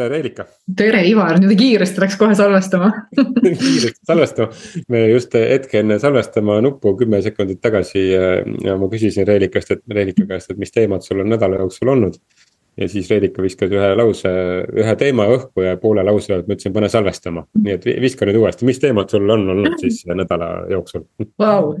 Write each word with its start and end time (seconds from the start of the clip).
tere, 0.00 0.14
Reelika. 0.14 0.46
tere, 0.76 1.02
Ivar, 1.08 1.38
nüüd 1.42 1.56
kiiresti 1.60 2.00
läks 2.02 2.18
kohe 2.20 2.36
salvestama 2.38 2.90
kiiresti 3.44 4.08
salvestama, 4.08 4.60
me 4.92 5.06
just 5.10 5.34
hetke 5.36 5.82
enne 5.82 5.98
salvestama 6.02 6.60
nuppu 6.64 6.94
kümme 7.00 7.20
sekundit 7.24 7.60
tagasi 7.62 8.06
ja 8.14 8.78
ma 8.80 8.90
küsisin 8.92 9.28
Reelikast, 9.28 9.74
et 9.76 9.82
Reelika 9.90 10.28
käest, 10.30 10.52
et 10.52 10.60
mis 10.60 10.72
teemad 10.72 11.04
sul 11.06 11.20
on 11.24 11.34
nädala 11.34 11.60
jooksul 11.60 11.92
olnud. 11.92 12.16
ja 12.80 12.88
siis 12.88 13.10
Reelika 13.10 13.42
viskas 13.42 13.72
ühe 13.74 13.92
lause, 13.98 14.30
ühe 14.72 14.96
teema 14.96 15.26
õhku 15.34 15.66
ja 15.66 15.76
poole 15.76 16.04
lause 16.06 16.32
pealt 16.32 16.48
ma 16.48 16.56
ütlesin, 16.56 16.72
pane 16.72 16.88
salvestama. 16.88 17.44
nii 17.60 17.76
et 17.76 17.88
viska 18.00 18.28
nüüd 18.28 18.40
uuesti, 18.40 18.64
mis 18.68 18.80
teemad 18.80 19.12
sul 19.12 19.28
on 19.28 19.48
olnud 19.56 19.76
siis 19.82 20.02
nädala 20.08 20.50
jooksul 20.70 21.04
wow. 21.42 21.74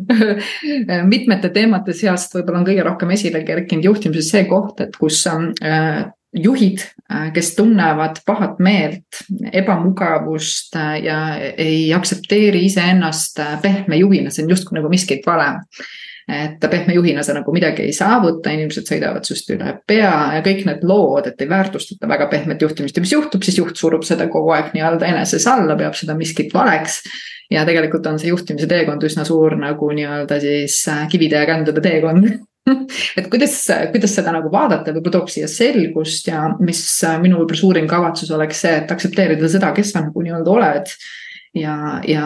mitmete 1.14 1.54
teemade 1.56 1.96
seast 1.96 2.36
võib-olla 2.36 2.60
on 2.60 2.70
kõige 2.72 2.88
rohkem 2.90 3.16
esile 3.16 3.44
kerkinud 3.48 3.92
juhtimises 3.92 4.32
see 4.34 4.48
koht, 4.50 4.82
et 4.84 4.98
kus 5.00 5.24
äh, 5.30 6.10
juhid, 6.34 6.78
äh, 7.12 7.32
kes 7.32 7.54
tunnevad 7.56 8.20
pahat 8.26 8.58
meelt, 8.58 9.22
ebamugavust 9.52 10.76
äh, 10.76 10.98
ja 11.04 11.18
ei 11.56 11.92
aktsepteeri 11.94 12.64
iseennast 12.64 13.38
äh, 13.38 13.56
pehme 13.62 13.98
juhina, 13.98 14.30
see 14.30 14.44
on 14.44 14.54
justkui 14.54 14.78
nagu 14.78 14.92
miskit 14.92 15.26
vale. 15.26 15.56
et 16.30 16.62
pehme 16.70 16.94
juhina 16.94 17.24
sa 17.26 17.34
nagu 17.34 17.50
midagi 17.50 17.82
ei 17.82 17.92
saavuta, 17.92 18.52
inimesed 18.54 18.86
sõidavad 18.86 19.24
sinust 19.26 19.48
üle 19.50 19.72
pea 19.86 20.12
ja 20.36 20.42
kõik 20.44 20.60
need 20.68 20.84
lood, 20.86 21.26
et 21.26 21.40
ei 21.42 21.48
väärtustata 21.50 22.06
väga 22.06 22.28
pehmet 22.30 22.62
juhtimist. 22.62 22.94
Ja 22.94 23.02
mis 23.02 23.14
juhtub, 23.16 23.42
siis 23.42 23.58
juht 23.58 23.80
surub 23.80 24.04
seda 24.06 24.28
kogu 24.30 24.52
aeg 24.54 24.70
nii-öelda 24.76 25.08
eneses 25.10 25.48
alla, 25.50 25.74
peab 25.80 25.96
seda 25.98 26.14
miskit 26.14 26.54
valeks. 26.54 27.00
Ja 27.50 27.64
tegelikult 27.66 28.06
on 28.06 28.20
see 28.22 28.30
juhtimise 28.30 28.70
teekond 28.70 29.02
üsna 29.08 29.24
suur 29.26 29.56
nagu 29.58 29.90
nii-öelda 29.96 30.38
siis 30.44 30.84
kivide 31.10 31.42
ja 31.42 31.50
kändude 31.50 31.82
teekond 31.82 32.30
et 33.18 33.30
kuidas, 33.32 33.56
kuidas 33.94 34.14
seda 34.16 34.34
nagu 34.34 34.52
vaadata, 34.52 34.94
võib-olla 34.94 35.18
tooks 35.18 35.38
siia 35.38 35.48
selgust 35.50 36.30
ja 36.30 36.46
mis 36.60 36.84
minu 37.22 37.40
võib-olla 37.40 37.62
suurim 37.62 37.90
kavatsus 37.90 38.30
oleks 38.36 38.62
see, 38.64 38.76
et 38.82 38.94
aktsepteerida 38.94 39.50
seda, 39.52 39.72
kes 39.76 39.94
sa 39.94 40.04
nagu 40.06 40.24
nii-öelda 40.24 40.54
oled. 40.54 40.94
ja, 41.58 41.74
ja, 42.06 42.24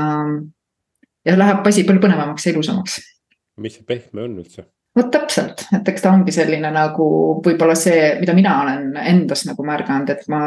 ja 1.25 1.41
läheb 1.41 1.67
asi 1.67 1.87
palju 1.89 2.03
põnevamaks 2.05 2.47
ja 2.47 2.55
ilusamaks. 2.55 3.01
mis 3.61 3.79
see 3.79 3.87
pehme 3.89 4.27
on 4.27 4.39
üldse? 4.43 4.69
vot 4.95 5.11
täpselt, 5.11 5.65
et 5.75 5.89
eks 5.91 6.05
ta 6.05 6.13
ongi 6.15 6.33
selline 6.35 6.71
nagu 6.71 7.07
võib-olla 7.43 7.75
see, 7.79 8.13
mida 8.21 8.35
mina 8.37 8.53
olen 8.63 8.93
endas 9.01 9.43
nagu 9.49 9.67
märganud, 9.67 10.13
et 10.15 10.29
ma, 10.31 10.45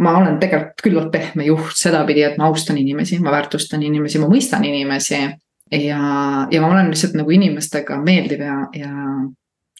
ma 0.00 0.14
olen 0.22 0.38
tegelikult 0.40 0.84
küllalt 0.86 1.10
pehme 1.12 1.44
juht 1.44 1.76
sedapidi, 1.76 2.24
et 2.24 2.38
ma 2.40 2.48
austan 2.48 2.80
inimesi, 2.80 3.20
ma 3.20 3.34
väärtustan 3.34 3.84
inimesi, 3.84 4.22
ma 4.22 4.30
mõistan 4.30 4.64
inimesi 4.64 5.18
ja, 5.20 6.00
ja 6.50 6.62
ma 6.62 6.70
olen 6.72 6.90
lihtsalt 6.90 7.18
nagu 7.20 7.36
inimestega 7.36 8.00
meeldiv 8.02 8.46
ja, 8.46 8.56
ja 8.74 8.94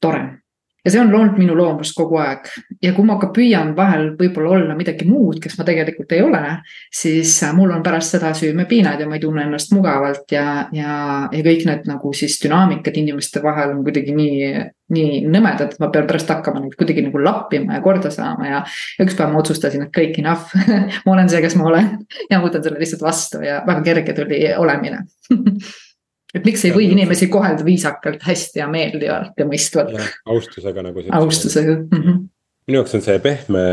tore. 0.00 0.36
ja 0.80 0.90
see 0.94 1.00
on 1.02 1.10
olnud 1.12 1.36
minu 1.36 1.52
loomus 1.52 1.90
kogu 1.92 2.16
aeg 2.16 2.46
ja 2.80 2.94
kui 2.96 3.04
ma 3.04 3.18
ka 3.20 3.28
püüan 3.36 3.74
vahel 3.76 4.14
võib-olla 4.16 4.54
olla 4.56 4.76
midagi 4.78 5.04
muud, 5.04 5.36
kes 5.44 5.58
ma 5.58 5.66
tegelikult 5.68 6.14
ei 6.16 6.22
ole, 6.24 6.40
siis 6.88 7.34
mul 7.52 7.74
on 7.74 7.82
pärast 7.84 8.16
seda 8.16 8.30
süümepiinad 8.38 9.02
ja 9.02 9.08
ma 9.08 9.18
ei 9.18 9.20
tunne 9.20 9.44
ennast 9.44 9.74
mugavalt 9.76 10.32
ja, 10.32 10.46
ja, 10.72 10.94
ja 11.28 11.42
kõik 11.44 11.66
need 11.68 11.90
nagu 11.90 12.14
siis 12.16 12.38
dünaamikad 12.40 12.96
inimeste 12.96 13.42
vahel 13.44 13.74
on 13.74 13.82
kuidagi 13.84 14.16
nii, 14.16 14.64
nii 14.96 15.20
nõmedad, 15.28 15.74
et 15.74 15.84
ma 15.84 15.90
pean 15.92 16.08
pärast 16.08 16.32
hakkama 16.32 16.64
neid 16.64 16.78
kuidagi 16.80 17.04
nagu 17.10 17.20
lappima 17.26 17.76
ja 17.76 17.84
korda 17.84 18.14
saama 18.14 18.48
ja. 18.48 18.64
ja 18.96 19.04
üks 19.04 19.20
päev 19.20 19.36
ma 19.36 19.44
otsustasin, 19.44 19.84
et 19.84 19.92
kõik 20.00 20.16
enough 20.24 20.56
ma 21.04 21.12
olen 21.12 21.28
see, 21.28 21.44
kes 21.44 21.60
ma 21.60 21.68
olen 21.74 21.92
ja 22.32 22.40
ma 22.40 22.48
võtan 22.48 22.64
selle 22.64 22.80
lihtsalt 22.80 23.04
vastu 23.04 23.44
ja 23.44 23.60
väga 23.68 23.84
kerge 23.92 24.16
tuli 24.16 24.46
olemine 24.56 25.04
et 26.34 26.44
miks 26.46 26.64
ei 26.66 26.74
või 26.74 26.90
inimesi 26.94 27.28
kohelda 27.32 27.64
viisakalt, 27.66 28.22
hästi 28.26 28.62
ja 28.62 28.68
meeldivalt 28.70 29.38
ja 29.38 29.46
mõistvalt. 29.48 29.96
austusega 30.30 30.84
nagu. 30.86 31.04
austusega 31.20 31.76
mm. 31.78 32.02
-hmm. 32.02 32.20
minu 32.68 32.80
jaoks 32.80 32.98
on 32.98 33.04
see 33.06 33.22
pehme 33.24 33.64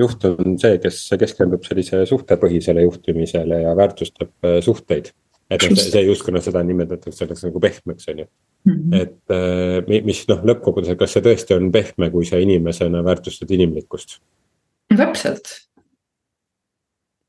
juht 0.00 0.24
on 0.28 0.56
see, 0.62 0.78
kes 0.82 1.02
keskendub 1.20 1.66
sellise 1.68 2.04
suhtepõhisele 2.08 2.86
juhtimisele 2.86 3.62
ja 3.66 3.76
väärtustab 3.76 4.32
äh, 4.44 4.60
suhteid. 4.64 5.12
et 5.50 5.68
noh, 5.68 5.76
see 5.76 6.04
justkui 6.06 6.32
noh, 6.32 6.44
seda 6.44 6.62
nimetatakse 6.64 7.24
selleks 7.24 7.44
nagu 7.44 7.60
pehmeks, 7.60 8.08
on 8.08 8.24
ju. 8.24 8.28
Mhm. 8.64 8.94
et 8.94 9.34
äh, 9.34 10.04
mis 10.06 10.24
noh, 10.30 10.44
lõppkokkuvõttes, 10.52 10.96
kas 10.98 11.16
see 11.16 11.24
tõesti 11.24 11.58
on 11.58 11.72
pehme, 11.74 12.10
kui 12.10 12.24
sa 12.28 12.40
inimesena 12.40 13.04
väärtustad 13.04 13.50
inimlikkust? 13.50 14.20
täpselt. 14.96 15.56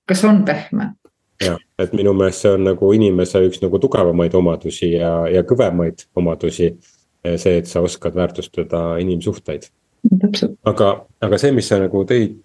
kas 0.08 0.24
on 0.28 0.44
pehme? 0.46 0.94
Jah, 1.42 1.60
et 1.82 1.94
minu 1.98 2.14
meelest 2.18 2.44
see 2.44 2.52
on 2.56 2.68
nagu 2.68 2.90
inimese 2.96 3.42
üks 3.48 3.62
nagu 3.64 3.80
tugevamaid 3.82 4.36
omadusi 4.38 4.94
ja, 4.96 5.14
ja 5.32 5.46
kõvemaid 5.48 6.08
omadusi. 6.20 6.74
see, 7.24 7.56
et 7.56 7.70
sa 7.72 7.80
oskad 7.80 8.16
väärtustada 8.20 8.98
inimsuhteid. 9.00 9.70
aga, 10.68 10.88
aga 11.24 11.38
see, 11.40 11.54
mis 11.56 11.70
sa 11.72 11.78
nagu 11.80 12.02
tõid, 12.04 12.42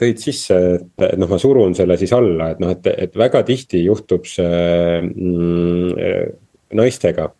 tõid 0.00 0.18
sisse, 0.18 0.56
et 0.98 1.18
noh, 1.18 1.30
ma 1.30 1.38
surun 1.38 1.76
selle 1.78 1.94
siis 1.96 2.12
alla, 2.12 2.50
et 2.50 2.62
noh, 2.62 2.72
et, 2.74 2.88
et 3.06 3.14
väga 3.14 3.44
tihti 3.46 3.84
juhtub 3.84 4.26
see 4.26 5.02
mm, 5.06 6.32
naistega 6.74 7.30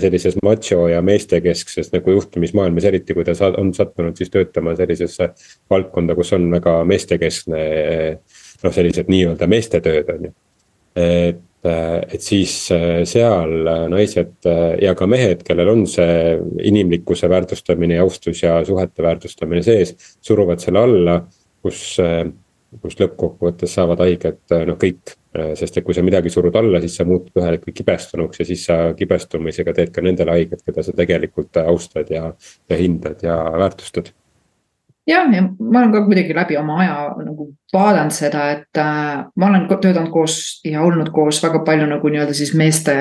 sellises 0.00 0.36
macho 0.42 0.86
ja 0.88 1.02
meestekeskses 1.04 1.92
nagu 1.92 2.12
juhtimismaailmas, 2.16 2.86
eriti 2.88 3.14
kui 3.14 3.24
ta 3.26 3.34
on 3.60 3.72
sattunud 3.76 4.16
siis 4.16 4.30
töötama 4.32 4.74
sellisesse 4.78 5.30
valdkonda, 5.70 6.16
kus 6.16 6.32
on 6.36 6.48
väga 6.54 6.78
meestekeskne 6.88 7.62
noh, 8.64 8.74
sellised 8.74 9.10
nii-öelda 9.10 9.48
meestetööd 9.50 10.10
on 10.14 10.26
ju. 10.28 10.32
et, 10.98 11.44
et 11.68 12.24
siis 12.24 12.54
äh, 12.74 13.04
seal 13.06 13.68
naised 13.92 14.48
äh, 14.48 14.74
ja 14.82 14.94
ka 14.98 15.06
mehed, 15.10 15.44
kellel 15.46 15.72
on 15.74 15.86
see 15.90 16.34
inimlikkuse 16.66 17.30
väärtustamine 17.30 17.98
ja 17.98 18.06
austus 18.06 18.42
ja 18.42 18.58
suhete 18.66 19.04
väärtustamine 19.04 19.62
sees, 19.66 19.94
suruvad 20.24 20.62
selle 20.62 20.82
alla, 20.82 21.16
kus, 21.62 21.82
äh, 22.02 22.24
kus 22.82 22.98
lõppkokkuvõttes 23.00 23.78
saavad 23.78 24.02
haiget 24.04 24.58
noh, 24.68 24.78
kõik 24.80 25.16
sest 25.54 25.76
et 25.78 25.84
kui 25.86 25.94
sa 25.94 26.02
midagi 26.02 26.32
surud 26.32 26.56
alla, 26.58 26.80
siis 26.82 26.96
sa 26.98 27.04
muutud 27.06 27.36
ühel 27.38 27.54
hetkel 27.54 27.74
kibestunuks 27.76 28.40
ja 28.40 28.46
siis 28.48 28.64
sa 28.66 28.78
kibestumisega 28.98 29.74
teed 29.76 29.92
ka 29.94 30.02
nendele 30.02 30.34
haiget, 30.34 30.64
keda 30.66 30.82
sa 30.82 30.94
tegelikult 30.96 31.60
austad 31.62 32.10
ja, 32.10 32.32
ja 32.66 32.78
hindad 32.80 33.22
ja 33.22 33.36
väärtustad 33.60 34.10
jah, 35.08 35.32
ja 35.32 35.42
ma 35.46 35.80
olen 35.80 35.94
ka 35.94 36.04
kuidagi 36.06 36.36
läbi 36.36 36.58
oma 36.60 36.78
aja 36.82 36.98
nagu 37.24 37.50
vaadanud 37.74 38.14
seda, 38.14 38.50
et 38.56 38.80
äh, 38.80 39.24
ma 39.36 39.50
olen 39.50 39.66
töötanud 39.68 40.12
koos 40.12 40.60
ja 40.66 40.84
olnud 40.84 41.10
koos 41.14 41.42
väga 41.44 41.62
palju 41.66 41.88
nagu 41.90 42.12
nii-öelda 42.12 42.36
siis 42.36 42.54
meeste, 42.58 42.96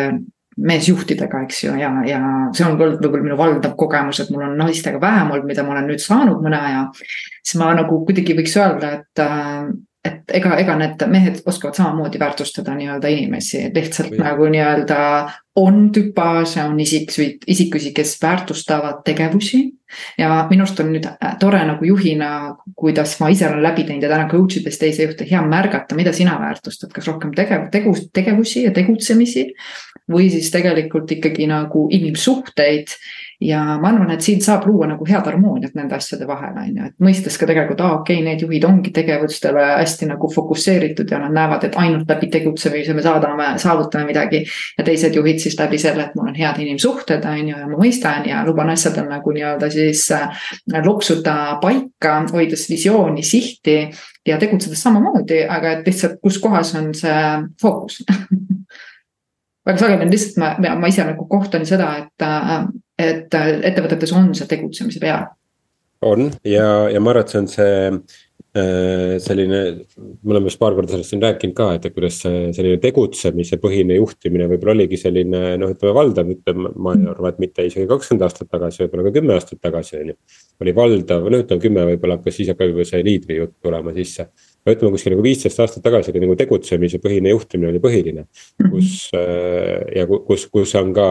meesjuhtidega, 0.58 1.44
eks 1.46 1.64
ju, 1.68 1.76
ja, 1.78 1.92
ja 2.08 2.22
see 2.56 2.66
on 2.66 2.74
olnud 2.74 3.04
võib-olla 3.04 3.28
minu 3.28 3.40
valdav 3.40 3.76
kogemus, 3.78 4.24
et 4.24 4.32
mul 4.34 4.48
on 4.48 4.56
naistega 4.58 5.02
vähem 5.02 5.34
olnud, 5.34 5.50
mida 5.50 5.66
ma 5.66 5.76
olen 5.76 5.92
nüüd 5.92 6.02
saanud 6.02 6.42
mõne 6.44 6.62
aja. 6.70 6.88
siis 7.44 7.60
ma 7.62 7.74
nagu 7.78 8.02
kuidagi 8.08 8.38
võiks 8.38 8.58
öelda, 8.58 8.96
et 9.02 9.24
äh, 9.24 9.68
et 10.08 10.36
ega, 10.40 10.56
ega 10.62 10.76
need 10.80 11.04
mehed 11.12 11.42
oskavad 11.50 11.78
samamoodi 11.78 12.20
väärtustada 12.22 12.76
nii-öelda 12.78 13.12
inimesi, 13.12 13.66
lihtsalt 13.76 14.14
Või. 14.14 14.22
nagu 14.24 14.48
nii-öelda 14.54 15.00
on 15.58 15.90
tüpaaž 15.92 16.56
ja 16.58 16.66
on 16.70 16.80
isikusid, 16.80 17.48
isikusi, 17.48 17.92
kes 17.94 18.18
väärtustavad 18.22 19.02
tegevusi. 19.06 19.74
ja 20.18 20.48
minu 20.50 20.66
arust 20.66 20.80
on 20.84 20.90
nüüd 20.92 21.06
äh, 21.08 21.38
tore 21.40 21.62
nagu 21.64 21.86
juhina, 21.88 22.58
kuidas 22.76 23.14
ma 23.22 23.30
ise 23.32 23.48
olen 23.48 23.64
läbi 23.64 23.86
teinud 23.88 24.04
ja 24.04 24.10
täna 24.12 24.26
coach 24.28 24.60
ides 24.60 24.78
teisi 24.78 25.06
juhte, 25.06 25.26
hea 25.30 25.40
märgata, 25.48 25.96
mida 25.96 26.12
sina 26.14 26.36
väärtustad, 26.42 26.92
kas 26.92 27.08
rohkem 27.08 27.32
tegev, 27.36 27.70
tegu, 27.72 27.96
tegevusi 28.14 28.66
ja 28.68 28.74
tegutsemisi. 28.76 29.48
või 30.12 30.30
siis 30.32 30.52
tegelikult 30.52 31.12
ikkagi 31.12 31.48
nagu 31.52 31.88
inimsuhteid 31.92 32.94
ja 33.42 33.60
ma 33.82 33.92
arvan, 33.92 34.10
et 34.12 34.26
siin 34.26 34.40
saab 34.42 34.66
luua 34.66 34.88
nagu 34.90 35.06
head 35.06 35.28
harmooniat 35.30 35.76
nende 35.78 35.94
asjade 35.96 36.26
vahel, 36.28 36.56
on 36.58 36.70
ju, 36.72 36.86
et 36.90 36.96
mõistes 37.04 37.36
ka 37.38 37.46
tegelikult, 37.50 37.82
aa 37.86 38.00
okei 38.00 38.18
okay,, 38.18 38.26
need 38.26 38.42
juhid 38.42 38.64
ongi 38.66 38.94
tegevustele 38.96 39.66
hästi 39.78 40.08
nagu 40.10 40.30
fokusseeritud 40.34 41.12
ja 41.14 41.20
nad 41.22 41.36
näevad, 41.36 41.68
et 41.68 41.78
ainult 41.78 42.10
läbi 42.10 42.32
tegutsemise 42.34 42.96
me 42.98 43.04
saadame, 43.06 43.52
saavutame 43.62 44.10
midagi. 44.10 44.42
ja 44.78 44.86
teised 44.88 45.16
juhid 45.16 45.42
siis 45.44 45.58
läbi 45.60 45.78
selle, 45.82 46.08
et 46.08 46.16
mul 46.18 46.32
on 46.32 46.40
head 46.40 46.58
inimsuhted, 46.64 47.26
on 47.30 47.52
ju, 47.52 47.60
ja 47.62 47.70
ma 47.70 47.78
mõistan 47.78 48.26
ja 48.26 48.42
luban 48.48 48.74
asjadel 48.74 49.06
nagu 49.12 49.36
nii-öelda 49.36 49.70
siis 49.70 50.08
äh, 50.18 50.50
loksuda 50.86 51.60
paika, 51.62 52.18
hoides 52.34 52.66
visiooni, 52.70 53.24
sihti 53.24 53.78
ja 54.26 54.40
tegutsedes 54.42 54.82
samamoodi, 54.82 55.44
aga 55.46 55.78
et 55.78 55.88
lihtsalt, 55.88 56.18
kus 56.24 56.42
kohas 56.42 56.74
on 56.80 56.90
see 56.98 57.22
fookus 57.62 58.02
väga 59.68 59.78
sageli 59.78 60.06
on 60.08 60.12
lihtsalt 60.12 60.42
ma, 60.42 60.76
ma 60.80 60.90
ise 60.90 61.06
nagu 61.06 61.30
kohtan 61.30 61.66
seda, 61.70 61.94
et 62.02 62.26
äh, 62.26 62.68
et 62.98 63.36
äh, 63.38 63.50
ettevõtetes 63.70 64.14
on 64.18 64.32
see 64.38 64.50
tegutsemise 64.50 65.02
pea. 65.02 65.20
on 66.06 66.32
ja, 66.46 66.90
ja 66.94 67.02
ma 67.02 67.14
arvan, 67.14 67.26
et 67.26 67.34
see 67.34 67.42
on 67.42 67.48
see 67.52 67.76
äh, 68.58 69.16
selline, 69.24 69.62
me 69.98 70.34
oleme 70.34 70.50
vist 70.50 70.60
paar 70.62 70.76
korda 70.78 70.94
sellest 70.94 71.14
siin 71.14 71.24
rääkinud 71.24 71.56
ka, 71.58 71.70
et 71.78 71.88
kuidas 71.94 72.20
see 72.24 72.52
selline 72.58 72.82
tegutsemise 72.82 73.60
põhine 73.62 73.98
juhtimine 73.98 74.50
võib-olla 74.52 74.78
oligi 74.78 75.00
selline 75.02 75.56
noh, 75.62 75.74
ütleme 75.74 75.96
valdav, 75.98 76.34
ütleme, 76.34 76.74
ma 76.76 76.94
arvan, 76.98 77.32
et 77.34 77.42
mitte 77.46 77.66
isegi 77.70 77.90
kakskümmend 77.90 78.28
aastat 78.28 78.52
tagasi, 78.54 78.84
võib-olla 78.86 79.08
ka 79.08 79.16
kümme 79.20 79.38
aastat 79.38 79.62
tagasi 79.64 79.98
on 80.02 80.14
ju. 80.14 80.20
oli 80.66 80.76
valdav, 80.78 81.30
no 81.30 81.42
ütleme 81.46 81.66
kümme 81.68 81.88
võib-olla 81.94 82.20
hakkas, 82.20 82.38
siis 82.40 82.54
hakkab 82.54 82.74
juba 82.74 82.88
see 82.90 83.04
liidri 83.06 83.42
jutt 83.42 83.58
tulema 83.66 83.94
sisse. 83.98 84.30
Ütleme 84.76 84.94
kuskil 84.96 85.14
nagu 85.16 85.24
viisteist 85.26 85.60
aastat 85.64 85.84
tagasi 85.86 86.12
oli 86.14 86.24
nagu 86.24 86.36
tegutsemise 86.40 87.00
põhine 87.04 87.34
juhtimine 87.34 87.72
oli 87.72 87.82
põhiline. 87.84 88.26
Mhm. 88.62 88.70
kus 88.72 89.10
ja 89.96 90.06
kus, 90.08 90.48
kus 90.52 90.76
on 90.80 90.94
ka 90.94 91.08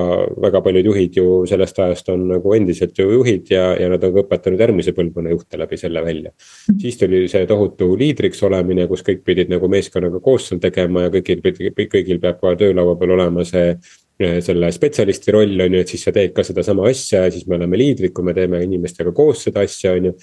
väga 0.47 0.63
paljud 0.65 0.91
juhid 0.91 1.19
ju 1.21 1.27
sellest 1.49 1.79
ajast 1.79 2.09
on 2.15 2.27
nagu 2.35 2.55
endiselt 2.55 2.99
ju 2.99 3.11
juhid 3.13 3.51
ja, 3.51 3.69
ja 3.81 3.91
nad 3.93 4.05
on 4.05 4.15
ka 4.15 4.25
õpetanud 4.25 4.61
järgmise 4.61 4.95
põlvkonna 4.97 5.35
juhte 5.35 5.61
läbi 5.61 5.81
selle 5.81 6.05
välja. 6.05 6.33
Mhm. 6.33 6.81
siis 6.81 6.99
tuli 7.01 7.27
see 7.29 7.47
tohutu 7.47 7.93
liidriks 7.99 8.43
olemine, 8.47 8.89
kus 8.91 9.05
kõik 9.07 9.23
pidid 9.27 9.53
nagu 9.53 9.69
meeskonnaga 9.69 10.21
koos 10.21 10.51
seal 10.51 10.61
tegema 10.63 11.07
ja 11.07 11.15
kõigil, 11.15 11.43
kõigil 11.43 12.21
peab 12.21 12.41
ka 12.41 12.57
töölaua 12.57 12.97
peal 12.99 13.17
olema 13.19 13.45
see 13.45 13.77
selle 14.17 14.71
spetsialisti 14.73 15.33
roll 15.35 15.61
on 15.61 15.75
ju, 15.77 15.83
et 15.85 15.91
siis 15.93 16.07
sa 16.07 16.13
teed 16.15 16.33
ka 16.37 16.45
sedasama 16.47 16.87
asja 16.89 17.27
ja 17.27 17.33
siis 17.33 17.45
me 17.49 17.59
oleme 17.59 17.77
liidrid, 17.77 18.15
kui 18.17 18.25
me 18.25 18.33
teeme 18.37 18.63
inimestega 18.65 19.13
koos 19.17 19.43
seda 19.45 19.65
asja, 19.67 19.93
on 19.93 20.09
ju 20.09 20.15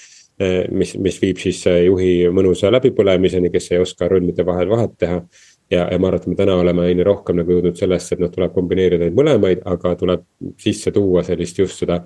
mis, 0.72 0.96
mis 0.98 1.20
viib 1.22 1.40
siis 1.42 1.62
eh, 1.70 1.84
juhi 1.88 2.14
mõnusa 2.34 2.72
läbipõlemiseni, 2.74 3.52
kes 3.54 3.72
ei 3.72 3.82
oska 3.84 4.10
rollide 4.10 4.46
vahel 4.46 4.72
vahet 4.72 4.98
teha. 5.00 5.22
ja, 5.72 5.88
ja 5.92 6.00
ma 6.00 6.10
arvan, 6.10 6.22
et 6.22 6.28
me 6.28 6.36
täna 6.36 6.56
oleme 6.62 6.88
aina 6.88 7.06
rohkem 7.08 7.40
nagu 7.40 7.56
jõudnud 7.56 7.78
sellesse, 7.78 8.16
et 8.16 8.22
noh, 8.22 8.32
tuleb 8.34 8.54
kombineerida 8.54 9.06
neid 9.06 9.18
mõlemaid, 9.18 9.64
aga 9.66 9.96
tuleb 9.98 10.26
sisse 10.62 10.92
tuua 10.92 11.24
sellist 11.24 11.60
just 11.60 11.80
seda. 11.84 12.04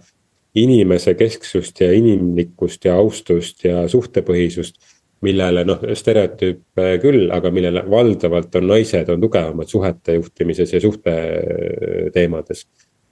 inimese 0.57 1.13
kesksust 1.13 1.81
ja 1.81 1.91
inimlikkust 1.94 2.85
ja 2.85 2.95
austust 2.97 3.63
ja 3.65 3.88
suhtepõhisust. 3.88 4.75
millele 5.21 5.63
noh, 5.65 5.80
stereotüüp 5.94 6.80
küll, 7.01 7.31
aga 7.31 7.51
millele 7.51 7.83
valdavalt 7.89 8.56
on 8.56 8.68
naised 8.68 9.09
on 9.09 9.21
tugevamad 9.21 9.68
suhete 9.68 10.13
juhtimises 10.13 10.73
ja 10.73 10.81
suhte 10.81 11.13
teemades 12.13 12.68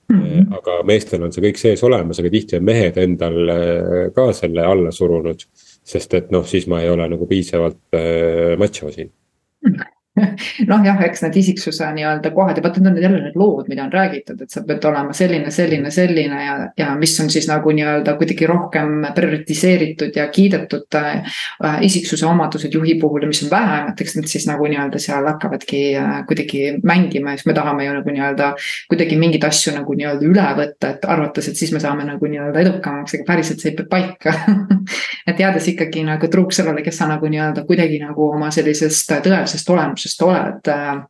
Mm 0.10 0.22
-hmm. 0.22 0.57
aga 0.57 0.84
meestel 0.84 1.24
on 1.24 1.31
see 1.34 1.42
kõik 1.42 1.57
sees 1.57 1.84
olemas, 1.84 2.19
aga 2.19 2.30
tihti 2.30 2.57
on 2.60 2.63
mehed 2.63 2.98
endal 2.98 3.50
äh, 3.50 4.13
ka 4.16 4.34
selle 4.34 4.62
alla 4.62 4.92
surunud. 4.92 5.48
sest 5.86 6.13
et 6.13 6.31
noh, 6.31 6.46
siis 6.46 6.68
ma 6.68 6.81
ei 6.81 6.90
ole 6.90 7.06
nagu 7.10 7.28
piisavalt 7.30 7.78
äh, 7.94 8.57
macho 8.57 8.92
siin 8.92 9.12
noh, 10.70 10.84
jah, 10.86 11.02
eks 11.06 11.24
need 11.26 11.40
isiksuse 11.42 11.88
nii-öelda 11.96 12.32
kohad 12.36 12.60
ja 12.60 12.64
vaata, 12.64 12.82
need 12.84 12.96
on 12.96 13.04
jälle 13.04 13.22
need 13.26 13.36
lood, 13.40 13.68
mida 13.72 13.84
on 13.84 13.94
räägitud, 13.94 14.40
et 14.42 14.52
sa 14.52 14.64
pead 14.68 14.86
olema 14.88 15.14
selline, 15.14 15.52
selline, 15.52 15.92
selline 15.92 16.42
ja, 16.46 16.56
ja 16.80 16.94
mis 17.00 17.16
on 17.20 17.30
siis 17.34 17.50
nagu 17.52 17.74
nii-öelda 17.76 18.16
kuidagi 18.20 18.48
rohkem 18.48 19.08
prioritiseeritud 19.16 20.16
ja 20.16 20.28
kiidetud 20.32 21.00
äh, 21.00 21.42
isiksuse 21.86 22.26
omadused 22.26 22.74
juhi 22.74 22.96
puhul 23.02 23.26
ja 23.26 23.32
mis 23.32 23.44
on 23.44 23.52
vähem, 23.52 23.92
et 23.92 24.02
eks 24.06 24.16
need 24.20 24.32
siis 24.32 24.48
nagu 24.48 24.70
nii-öelda 24.72 25.02
seal 25.04 25.28
hakkavadki 25.34 25.84
äh, 26.00 26.16
kuidagi 26.30 26.64
mängima 26.84 27.36
ja 27.36 27.42
siis 27.42 27.50
me 27.52 27.58
tahame 27.58 27.86
ju 27.86 27.98
nagu 28.00 28.16
nii-öelda 28.16 28.54
kuidagi 28.90 29.20
mingeid 29.20 29.44
asju 29.50 29.76
nagu 29.76 30.00
nii-öelda 30.00 30.30
üle 30.32 30.48
võtta, 30.62 30.96
et 30.96 31.10
arvates, 31.12 31.52
et 31.52 31.60
siis 31.60 31.76
me 31.76 31.84
saame 31.84 32.08
nagu 32.08 32.32
nii-öelda 32.32 32.64
edukamaks, 32.64 33.18
aga 33.18 33.28
päriselt 33.28 33.60
see 33.60 33.74
ei 33.74 33.78
pea 33.82 33.92
paika. 33.92 34.36
Et 35.26 35.40
jäädes 35.42 35.66
ikkagi 35.72 36.04
nagu 36.06 36.28
truuks 36.30 36.60
sellele, 36.60 36.84
kes 36.86 37.00
sa 37.00 37.08
nagu 37.10 37.26
nii-öelda 37.26 37.64
kuidagi 37.66 37.98
nagu 37.98 38.28
oma 38.30 38.52
sellisest 38.54 39.10
tõelisest 39.26 39.72
olemusest 39.74 40.05
tegevusest 40.06 40.22
oled 40.22 40.68
äh, 40.68 41.04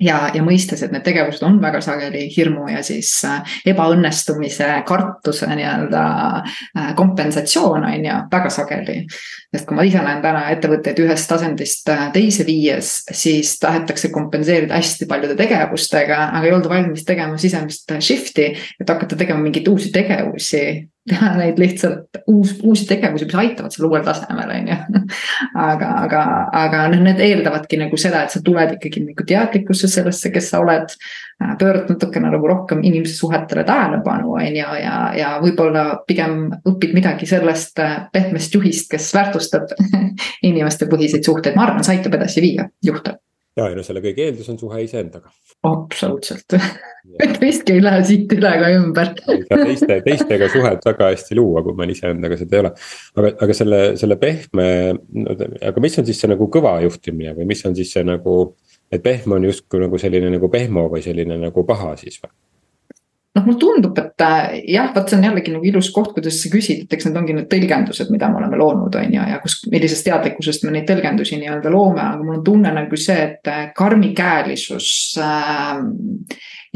ja, 0.00 0.30
ja 0.34 0.42
mõistes, 0.42 0.82
et 0.82 0.92
need 0.92 1.02
tegevused 1.04 1.42
on 1.42 1.60
väga 1.62 1.80
sageli 1.82 2.28
hirmu 2.34 2.68
ja 2.70 2.82
siis 2.82 3.24
äh, 3.24 3.42
ebaõnnestumise 3.66 4.82
kartuse 4.86 5.46
nii-öelda 5.50 6.04
äh, 6.42 6.94
kompensatsioon 6.96 7.84
on 7.84 8.04
ju, 8.06 8.18
väga 8.30 8.50
sageli. 8.50 9.06
sest 9.52 9.66
kui 9.66 9.76
ma 9.76 9.82
ise 9.82 10.02
näen 10.02 10.22
täna 10.22 10.48
ettevõtteid 10.54 11.02
ühest 11.02 11.32
asendist 11.32 11.90
teise 12.12 12.46
viies, 12.46 13.02
siis 13.10 13.58
tahetakse 13.58 14.10
kompenseerida 14.10 14.74
hästi 14.74 15.06
paljude 15.06 15.36
tegevustega, 15.36 16.30
aga 16.32 16.46
ei 16.46 16.54
olda 16.54 16.68
valmis 16.68 17.04
tegema 17.04 17.38
sisemist 17.38 17.92
shift'i, 18.00 18.52
et 18.80 18.88
hakata 18.88 19.16
tegema 19.16 19.42
mingeid 19.42 19.68
uusi 19.68 19.92
tegevusi 19.92 20.91
teha 21.08 21.32
neid 21.34 21.58
lihtsalt 21.58 22.20
uus, 22.30 22.52
uusi 22.62 22.86
tegevusi, 22.86 23.26
mis 23.26 23.38
aitavad 23.40 23.74
seal 23.74 23.88
uuel 23.88 24.04
tasemel, 24.06 24.52
on 24.54 24.68
ju. 24.70 24.76
aga, 25.58 25.88
aga, 26.04 26.20
aga 26.60 26.82
noh, 26.92 27.02
need 27.08 27.22
eeldavadki 27.24 27.80
nagu 27.80 27.98
seda, 27.98 28.22
et 28.22 28.34
sa 28.34 28.42
tuled 28.44 28.76
ikkagi 28.76 29.02
nagu 29.08 29.26
teadlikkusse 29.26 29.90
sellesse, 29.90 30.30
kes 30.34 30.52
sa 30.52 30.62
oled. 30.62 30.94
Pöörad 31.58 31.88
natukene 31.90 32.30
nagu 32.30 32.46
rohkem 32.46 32.84
inimese 32.86 33.16
suhetele 33.18 33.64
tähelepanu, 33.66 34.36
on 34.38 34.60
ju, 34.60 34.68
ja, 34.78 34.94
ja 35.18 35.32
võib-olla 35.42 36.04
pigem 36.06 36.44
õpid 36.70 36.94
midagi 36.94 37.26
sellest 37.26 37.82
pehmest 38.14 38.54
juhist, 38.54 38.86
kes 38.92 39.10
väärtustab 39.16 39.74
inimeste 40.50 40.86
põhiseid 40.90 41.26
suhteid, 41.26 41.58
ma 41.58 41.66
arvan, 41.66 41.82
see 41.82 41.98
aitab 41.98 42.14
edasi 42.20 42.46
viia 42.46 42.70
juhte 42.86 43.18
ja, 43.56 43.68
ja 43.68 43.76
no 43.76 43.84
selle 43.86 44.02
kõige 44.04 44.26
eeldus 44.26 44.48
on 44.52 44.58
suhe 44.60 44.82
iseendaga. 44.84 45.32
absoluutselt 45.68 46.56
teistki 47.40 47.76
ei 47.76 47.82
lähe 47.84 48.02
siit 48.06 48.32
üle 48.36 48.52
ega 48.58 48.70
ümber 48.78 49.12
teiste, 49.18 49.98
teistega 50.06 50.48
suhet 50.52 50.86
väga 50.88 51.10
hästi 51.12 51.38
luua, 51.38 51.64
kui 51.66 51.76
meil 51.78 51.94
iseendaga 51.94 52.38
seda 52.40 52.58
ei 52.58 52.64
ole. 52.64 52.72
aga, 53.16 53.32
aga 53.46 53.56
selle, 53.56 53.80
selle 54.00 54.18
pehme, 54.20 54.68
aga 55.72 55.84
mis 55.84 55.98
on 56.00 56.08
siis 56.08 56.22
see 56.22 56.32
nagu 56.32 56.48
kõva 56.52 56.78
juhtimine 56.86 57.36
või 57.38 57.50
mis 57.52 57.64
on 57.68 57.76
siis 57.78 57.92
see 57.96 58.06
nagu. 58.08 58.38
et 58.92 59.02
pehme 59.02 59.38
on 59.38 59.48
justkui 59.48 59.80
nagu 59.80 59.98
selline 60.00 60.32
nagu 60.32 60.48
pehmo 60.52 60.88
või 60.92 61.04
selline 61.04 61.38
nagu 61.40 61.66
paha 61.68 61.94
siis 62.00 62.20
või? 62.22 62.32
Noh, 63.32 63.44
mulle 63.46 63.58
tundub, 63.58 63.98
et 63.98 64.24
äh, 64.26 64.56
jah, 64.74 64.90
vot 64.94 65.08
see 65.08 65.18
on 65.18 65.26
jällegi 65.26 65.54
nagu 65.54 65.68
ilus 65.68 65.88
koht, 65.94 66.12
kuidas 66.16 66.38
sa 66.42 66.50
küsid, 66.52 66.84
et 66.84 66.96
eks 66.96 67.08
need 67.08 67.18
ongi 67.20 67.36
need 67.36 67.48
tõlgendused, 67.52 68.10
mida 68.12 68.28
me 68.28 68.40
oleme 68.42 68.58
loonud, 68.60 68.96
on 69.00 69.14
ju, 69.16 69.26
ja 69.32 69.38
kus, 69.42 69.58
millisest 69.72 70.06
teadlikkusest 70.08 70.66
me 70.66 70.74
neid 70.74 70.88
tõlgendusi 70.90 71.38
nii-öelda 71.40 71.72
loome, 71.72 72.02
aga 72.04 72.26
mul 72.26 72.40
on 72.40 72.44
tunne 72.46 72.72
nagu 72.76 72.98
see, 73.00 73.18
et 73.30 73.52
äh, 73.52 73.62
karmikäelisus 73.76 74.88
äh,. 75.22 75.80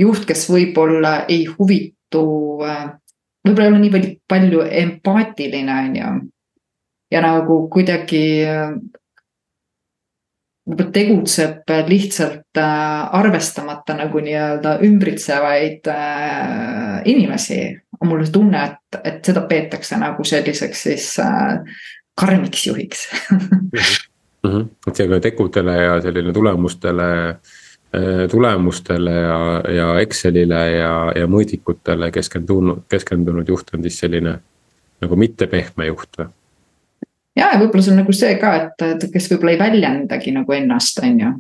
juht, 0.01 0.25
kes 0.29 0.47
võib-olla 0.53 1.19
ei 1.29 1.45
huvitu 1.51 2.25
äh,, 2.65 2.87
võib-olla 3.47 3.69
ei 3.69 3.75
ole 3.75 3.83
nii 3.85 4.15
palju, 4.29 4.65
empaatiline, 4.85 5.81
on 5.83 6.01
ju. 6.01 6.15
ja 7.13 7.25
nagu 7.25 7.61
kuidagi 7.73 8.25
äh, 8.49 8.71
tegutseb 10.93 11.71
lihtsalt 11.87 12.59
äh, 12.59 13.15
arvestamata 13.15 13.95
nagu 13.95 14.19
nii-öelda 14.19 14.79
ümbritsevaid 14.83 15.87
äh, 15.87 17.03
inimesi. 17.05 17.79
on 18.01 18.09
mul 18.09 18.27
tunne, 18.33 18.65
et, 18.65 18.99
et 19.05 19.25
seda 19.25 19.41
peetakse 19.49 19.97
nagu 19.97 20.25
selliseks 20.25 20.83
siis 20.83 21.07
äh, 21.23 21.63
karmiks 22.21 22.67
juhiks 22.67 23.07
mm. 23.31 24.51
-hmm. 24.51 24.67
et 24.87 24.97
see 24.97 25.09
ka 25.09 25.21
tegudele 25.21 25.77
ja 25.83 26.01
selline 26.01 26.33
tulemustele, 26.33 27.37
tulemustele 28.31 29.11
ja, 29.11 29.39
ja 29.77 29.87
Excelile 30.01 30.61
ja, 30.71 31.13
ja 31.17 31.27
mõõdikutele 31.27 32.11
keskendunud, 32.13 32.83
keskendunud 32.89 33.49
juht 33.49 33.71
on 33.75 33.83
siis 33.83 33.99
selline 33.99 34.39
nagu 35.01 35.17
mitte 35.17 35.47
pehme 35.47 35.87
juht 35.87 36.19
või? 36.19 36.29
Ja, 37.37 37.51
ja 37.53 37.59
võib-olla 37.61 37.85
see 37.85 37.95
on 37.95 38.01
nagu 38.03 38.17
see 38.17 38.33
ka, 38.41 38.55
et, 38.63 38.87
et 38.89 39.07
kes 39.13 39.29
võib-olla 39.33 39.55
ei 39.57 39.61
väljendagi 39.61 40.35
nagu 40.37 40.57
ennast, 40.57 41.03
on 41.05 41.21
ju. 41.23 41.35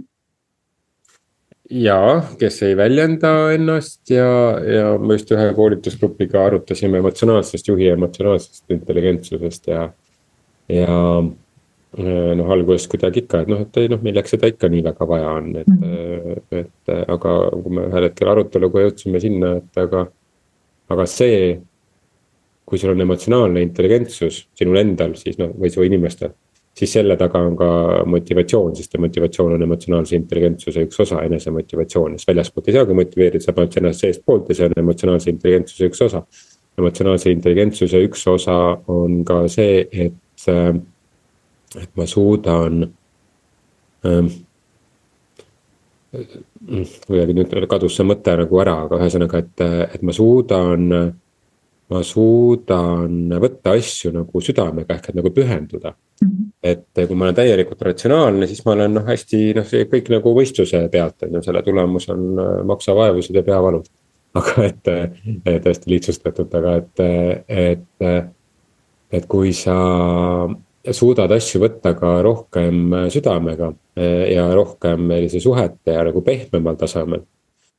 ja, 1.83 2.01
kes 2.41 2.61
ei 2.69 2.77
väljenda 2.79 3.33
ennast 3.57 4.13
ja, 4.13 4.29
ja 4.61 4.93
me 4.99 5.19
just 5.19 5.33
ühe 5.35 5.49
koolitusgrupiga 5.57 6.45
arutasime 6.51 7.03
emotsionaalsest 7.03 7.73
juhi 7.73 7.91
emotsionaalsest 7.95 8.77
intelligentsusest 8.77 9.73
ja, 9.73 9.89
ja 10.73 11.01
noh, 11.97 12.51
alguses 12.53 12.87
kuidagi 12.93 13.23
ikka, 13.25 13.43
et 13.43 13.51
noh, 13.51 13.63
et 13.65 13.79
ei 13.81 13.89
noh, 13.89 14.01
milleks 14.05 14.35
seda 14.35 14.51
ikka 14.51 14.69
nii 14.69 14.83
väga 14.85 15.07
vaja 15.09 15.31
on, 15.39 15.49
et 15.63 15.71
mm, 15.71 16.61
et 16.61 16.93
aga 17.09 17.37
kui 17.55 17.79
me 17.79 17.87
ühel 17.89 18.09
hetkel 18.11 18.33
aruteluga 18.33 18.85
jõudsime 18.85 19.23
sinna, 19.23 19.55
et 19.63 19.81
aga, 19.81 20.05
aga 20.93 21.07
see 21.09 21.57
kui 22.67 22.79
sul 22.79 22.91
on 22.91 23.01
emotsionaalne 23.05 23.63
intelligentsus 23.63 24.41
sinul 24.59 24.81
endal, 24.81 25.15
siis 25.19 25.39
noh, 25.39 25.53
või 25.55 25.71
su 25.73 25.87
inimestel. 25.87 26.35
siis 26.77 26.93
selle 26.93 27.15
taga 27.17 27.41
on 27.41 27.55
ka 27.57 27.67
motivatsioon, 28.05 28.75
sest 28.77 28.99
motivatsioon 29.01 29.55
on 29.55 29.63
emotsionaalse 29.65 30.17
intelligentsuse 30.17 30.83
üks 30.85 30.99
osa, 31.01 31.23
enesemotivatsioon, 31.25 32.19
sest 32.19 32.29
väljaspoolt 32.29 32.69
ei 32.69 32.75
saagi 32.77 32.97
motiveerida, 32.99 33.41
sa 33.41 33.55
paned 33.57 33.79
ennast 33.81 34.05
seestpoolt 34.05 34.51
ja 34.51 34.59
see 34.59 34.69
on 34.69 34.77
emotsionaalse 34.83 35.31
intelligentsuse 35.33 35.89
üks 35.89 36.03
osa. 36.05 36.23
emotsionaalse 36.77 37.31
intelligentsuse 37.33 38.03
üks 38.05 38.27
osa 38.29 38.57
on 38.93 39.23
ka 39.25 39.39
see, 39.49 39.87
et, 39.93 40.49
äh, 40.53 40.75
et 41.81 41.97
ma 41.97 42.07
suudan 42.07 42.91
ähm, 44.05 44.29
kuidagi 47.07 47.35
nüüd 47.37 47.55
kadus 47.71 47.97
see 47.97 48.07
mõte 48.07 48.35
nagu 48.43 48.61
ära, 48.61 48.77
aga 48.85 49.01
ühesõnaga, 49.01 49.41
et, 49.45 49.65
et 49.97 50.05
ma 50.05 50.13
suudan 50.17 50.91
ma 51.93 52.03
suudan 52.03 53.31
võtta 53.43 53.77
asju 53.79 54.11
nagu 54.15 54.43
südamega 54.43 54.97
ehk 54.97 55.11
et 55.11 55.19
nagu 55.21 55.31
pühenduda 55.35 55.93
mm. 55.93 56.29
-hmm. 56.29 56.49
et 56.63 57.07
kui 57.07 57.17
ma 57.17 57.29
olen 57.29 57.39
täielikult 57.39 57.83
ratsionaalne, 57.89 58.47
siis 58.47 58.65
ma 58.67 58.75
olen 58.75 58.99
noh, 58.99 59.07
hästi 59.07 59.43
noh, 59.59 59.67
see 59.69 59.87
kõik 59.93 60.11
nagu 60.17 60.35
võistluse 60.35 60.83
pealt 60.93 61.23
on 61.27 61.39
ju, 61.39 61.43
selle 61.47 61.63
tulemus 61.63 62.09
on 62.15 62.27
äh, 62.43 62.59
maksa 62.67 62.95
vaevused 62.95 63.35
ja 63.35 63.43
peavalud. 63.47 63.87
aga 64.37 64.65
et, 64.67 64.89
et 65.49 65.65
hästi 65.65 65.91
lihtsustatult, 65.91 66.55
aga 66.55 66.75
et, 66.77 67.01
et, 67.49 68.05
et 69.13 69.27
kui 69.27 69.53
sa 69.57 69.77
suudad 70.93 71.33
asju 71.33 71.63
võtta 71.63 71.95
ka 71.97 72.19
rohkem 72.23 72.93
südamega 73.15 73.71
äh, 73.71 74.35
ja 74.35 74.51
rohkem 74.55 75.09
sellise 75.15 75.41
suhete 75.41 75.97
ja 75.97 76.05
nagu 76.11 76.21
pehmemal 76.23 76.77
tasemel 76.77 77.23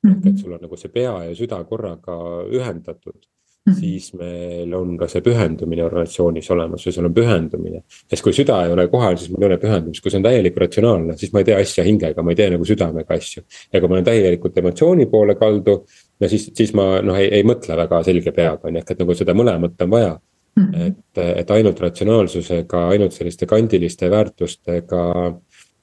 mm. 0.04 0.12
-hmm. 0.12 0.30
et 0.30 0.38
sul 0.38 0.54
on 0.54 0.62
nagu 0.62 0.78
see 0.78 0.92
pea 0.94 1.24
ja 1.24 1.36
süda 1.36 1.64
korraga 1.64 2.18
ühendatud. 2.50 3.28
Siis 3.76 4.14
meil 4.18 4.74
on 4.78 4.96
ka 5.00 5.08
see 5.12 5.24
pühendumine 5.26 5.84
organisatsioonis 5.86 6.50
olemas 6.56 6.86
või 6.88 6.96
sul 6.96 7.10
on 7.10 7.16
pühendumine. 7.16 7.82
sest 8.10 8.24
kui 8.24 8.36
süda 8.36 8.62
ei 8.66 8.74
ole 8.74 8.88
kohal, 8.92 9.18
siis 9.18 9.32
mul 9.34 9.44
ei 9.44 9.52
ole 9.52 9.60
pühendumist, 9.62 10.04
kui 10.04 10.14
see 10.14 10.22
on 10.22 10.28
täielik 10.28 10.58
ratsionaalne, 10.58 11.18
siis 11.18 11.34
ma 11.34 11.44
ei 11.44 11.50
tee 11.50 11.58
asja 11.60 11.84
hingega, 11.88 12.24
ma 12.24 12.32
ei 12.32 12.40
tee 12.40 12.50
nagu 12.54 12.66
südamega 12.66 13.20
asju. 13.20 13.44
ja 13.74 13.80
kui 13.82 13.90
ma 13.90 14.00
olen 14.00 14.08
täielikult 14.08 14.58
emotsiooni 14.64 15.10
poole 15.12 15.36
kaldu, 15.36 15.82
no 16.20 16.32
siis, 16.32 16.50
siis 16.56 16.74
ma 16.78 17.02
noh, 17.02 17.20
ei, 17.20 17.30
ei 17.40 17.44
mõtle 17.48 17.78
väga 17.78 18.04
selge 18.08 18.32
peaga 18.32 18.68
on 18.70 18.76
ju, 18.76 18.84
ehk 18.84 18.96
et 18.96 19.06
nagu 19.06 19.18
seda 19.18 19.38
mõlemat 19.38 19.86
on 19.86 19.94
vaja. 19.94 20.18
-hmm. 20.58 20.88
et, 20.88 21.22
et 21.42 21.52
ainult 21.52 21.80
ratsionaalsusega, 21.80 22.88
ainult 22.94 23.16
selliste 23.16 23.46
kandiliste 23.50 24.10
väärtustega 24.12 25.04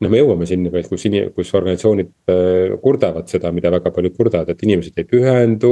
noh, 0.02 0.10
me 0.10 0.20
jõuame 0.20 0.48
sinna, 0.48 0.72
kus 0.88 1.06
inim-, 1.08 1.30
kus 1.36 1.52
organisatsioonid 1.56 2.10
äh, 2.32 2.74
kurdavad 2.82 3.28
seda, 3.30 3.52
mida 3.54 3.72
väga 3.74 3.92
paljud 3.94 4.16
kurdavad, 4.16 4.50
et 4.50 4.64
inimesed 4.66 4.98
ei 5.00 5.06
pühendu, 5.08 5.70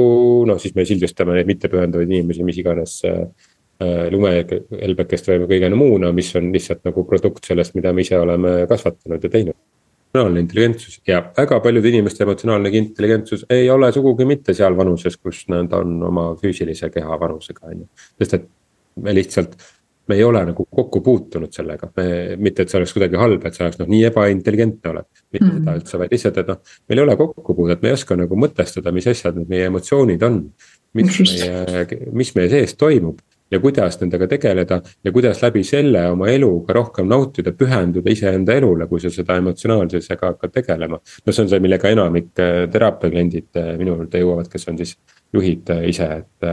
noh 0.49 0.61
siis 0.61 0.75
me 0.77 0.85
sildistame 0.87 1.35
neid 1.37 1.49
mittepühenduvaid 1.49 2.09
inimesi, 2.11 2.45
mis 2.47 2.61
iganes 2.63 3.01
äh,. 3.09 3.25
äh 3.83 4.07
lumehelbekest 4.13 5.27
või 5.27 5.47
kõige 5.49 5.69
muuna, 5.75 6.11
mis 6.15 6.29
on 6.39 6.51
lihtsalt 6.53 6.83
nagu 6.87 7.03
produkt 7.09 7.45
sellest, 7.49 7.73
mida 7.75 7.91
me 7.93 8.03
ise 8.05 8.19
oleme 8.19 8.63
kasvatanud 8.69 9.23
ja 9.23 9.29
teinud. 9.33 9.55
emotsionaalne 10.13 10.39
intelligentsus 10.39 10.99
ja 11.07 11.23
väga 11.37 11.59
paljude 11.59 11.89
inimeste 11.89 12.23
emotsionaalne 12.23 12.69
intelligentsus 12.77 13.45
ei 13.49 13.69
ole 13.73 13.91
sugugi 13.91 14.25
mitte 14.29 14.53
seal 14.53 14.77
vanuses, 14.77 15.17
kus 15.17 15.47
nad 15.49 15.73
on 15.73 16.03
oma 16.03 16.35
füüsilise 16.37 16.91
keha 16.93 17.19
vanusega, 17.19 17.65
on 17.65 17.79
ju. 17.81 17.87
sest 18.21 18.33
et 18.37 18.45
me 18.95 19.13
lihtsalt 19.13 19.57
me 20.07 20.15
ei 20.15 20.23
ole 20.23 20.43
nagu 20.45 20.65
kokku 20.65 21.01
puutunud 21.01 21.53
sellega, 21.55 21.89
me, 21.97 22.05
mitte 22.37 22.63
et 22.63 22.71
see 22.71 22.79
oleks 22.79 22.93
kuidagi 22.95 23.19
halb, 23.19 23.45
et 23.47 23.55
sa 23.55 23.65
oleks 23.65 23.79
noh 23.79 23.91
nii 23.91 24.03
ebaintelligentne 24.09 24.91
oled. 24.91 25.09
mitte 25.31 25.45
mm 25.45 25.51
-hmm. 25.51 25.63
seda 25.63 25.75
üldse, 25.79 25.99
vaid 25.99 26.15
lihtsalt, 26.15 26.37
et 26.37 26.47
noh, 26.47 26.59
meil 26.89 26.99
ei 26.99 27.03
ole 27.03 27.17
kokkupuudet, 27.17 27.81
me 27.81 27.91
ei 27.91 27.99
oska 27.99 28.15
nagu 28.19 28.39
mõtestada, 28.45 28.91
mis 28.91 29.07
asjad 29.07 29.37
need 29.39 29.49
meie 29.49 29.69
emotsioonid 29.71 30.23
on. 30.23 30.41
mis 30.93 31.19
meie, 31.19 31.87
mis 32.11 32.35
meie 32.35 32.49
sees 32.49 32.75
toimub 32.77 33.17
ja 33.53 33.59
kuidas 33.59 33.99
nendega 34.01 34.27
tegeleda 34.27 34.81
ja 35.03 35.11
kuidas 35.11 35.41
läbi 35.41 35.63
selle 35.63 36.07
oma 36.11 36.27
eluga 36.31 36.73
rohkem 36.73 37.07
nautida, 37.09 37.53
pühenduda 37.57 38.11
iseenda 38.11 38.55
elule, 38.59 38.87
kui 38.89 39.01
sa 39.01 39.11
seda 39.13 39.37
emotsionaalsusega 39.41 40.31
hakkad 40.33 40.53
tegelema. 40.53 40.99
no 41.25 41.33
see 41.33 41.43
on 41.43 41.49
see, 41.49 41.59
millega 41.63 41.91
enamik 41.93 42.31
äh, 42.41 42.63
teraapia 42.73 43.13
kliendid 43.13 43.61
äh, 43.61 43.73
minu 43.79 43.97
juurde 43.97 44.23
jõuavad, 44.23 44.49
kes 44.51 44.67
on 44.71 44.79
siis 44.81 44.95
juhid 45.33 45.69
äh, 45.73 45.85
ise, 45.89 46.09
et, 46.23 46.49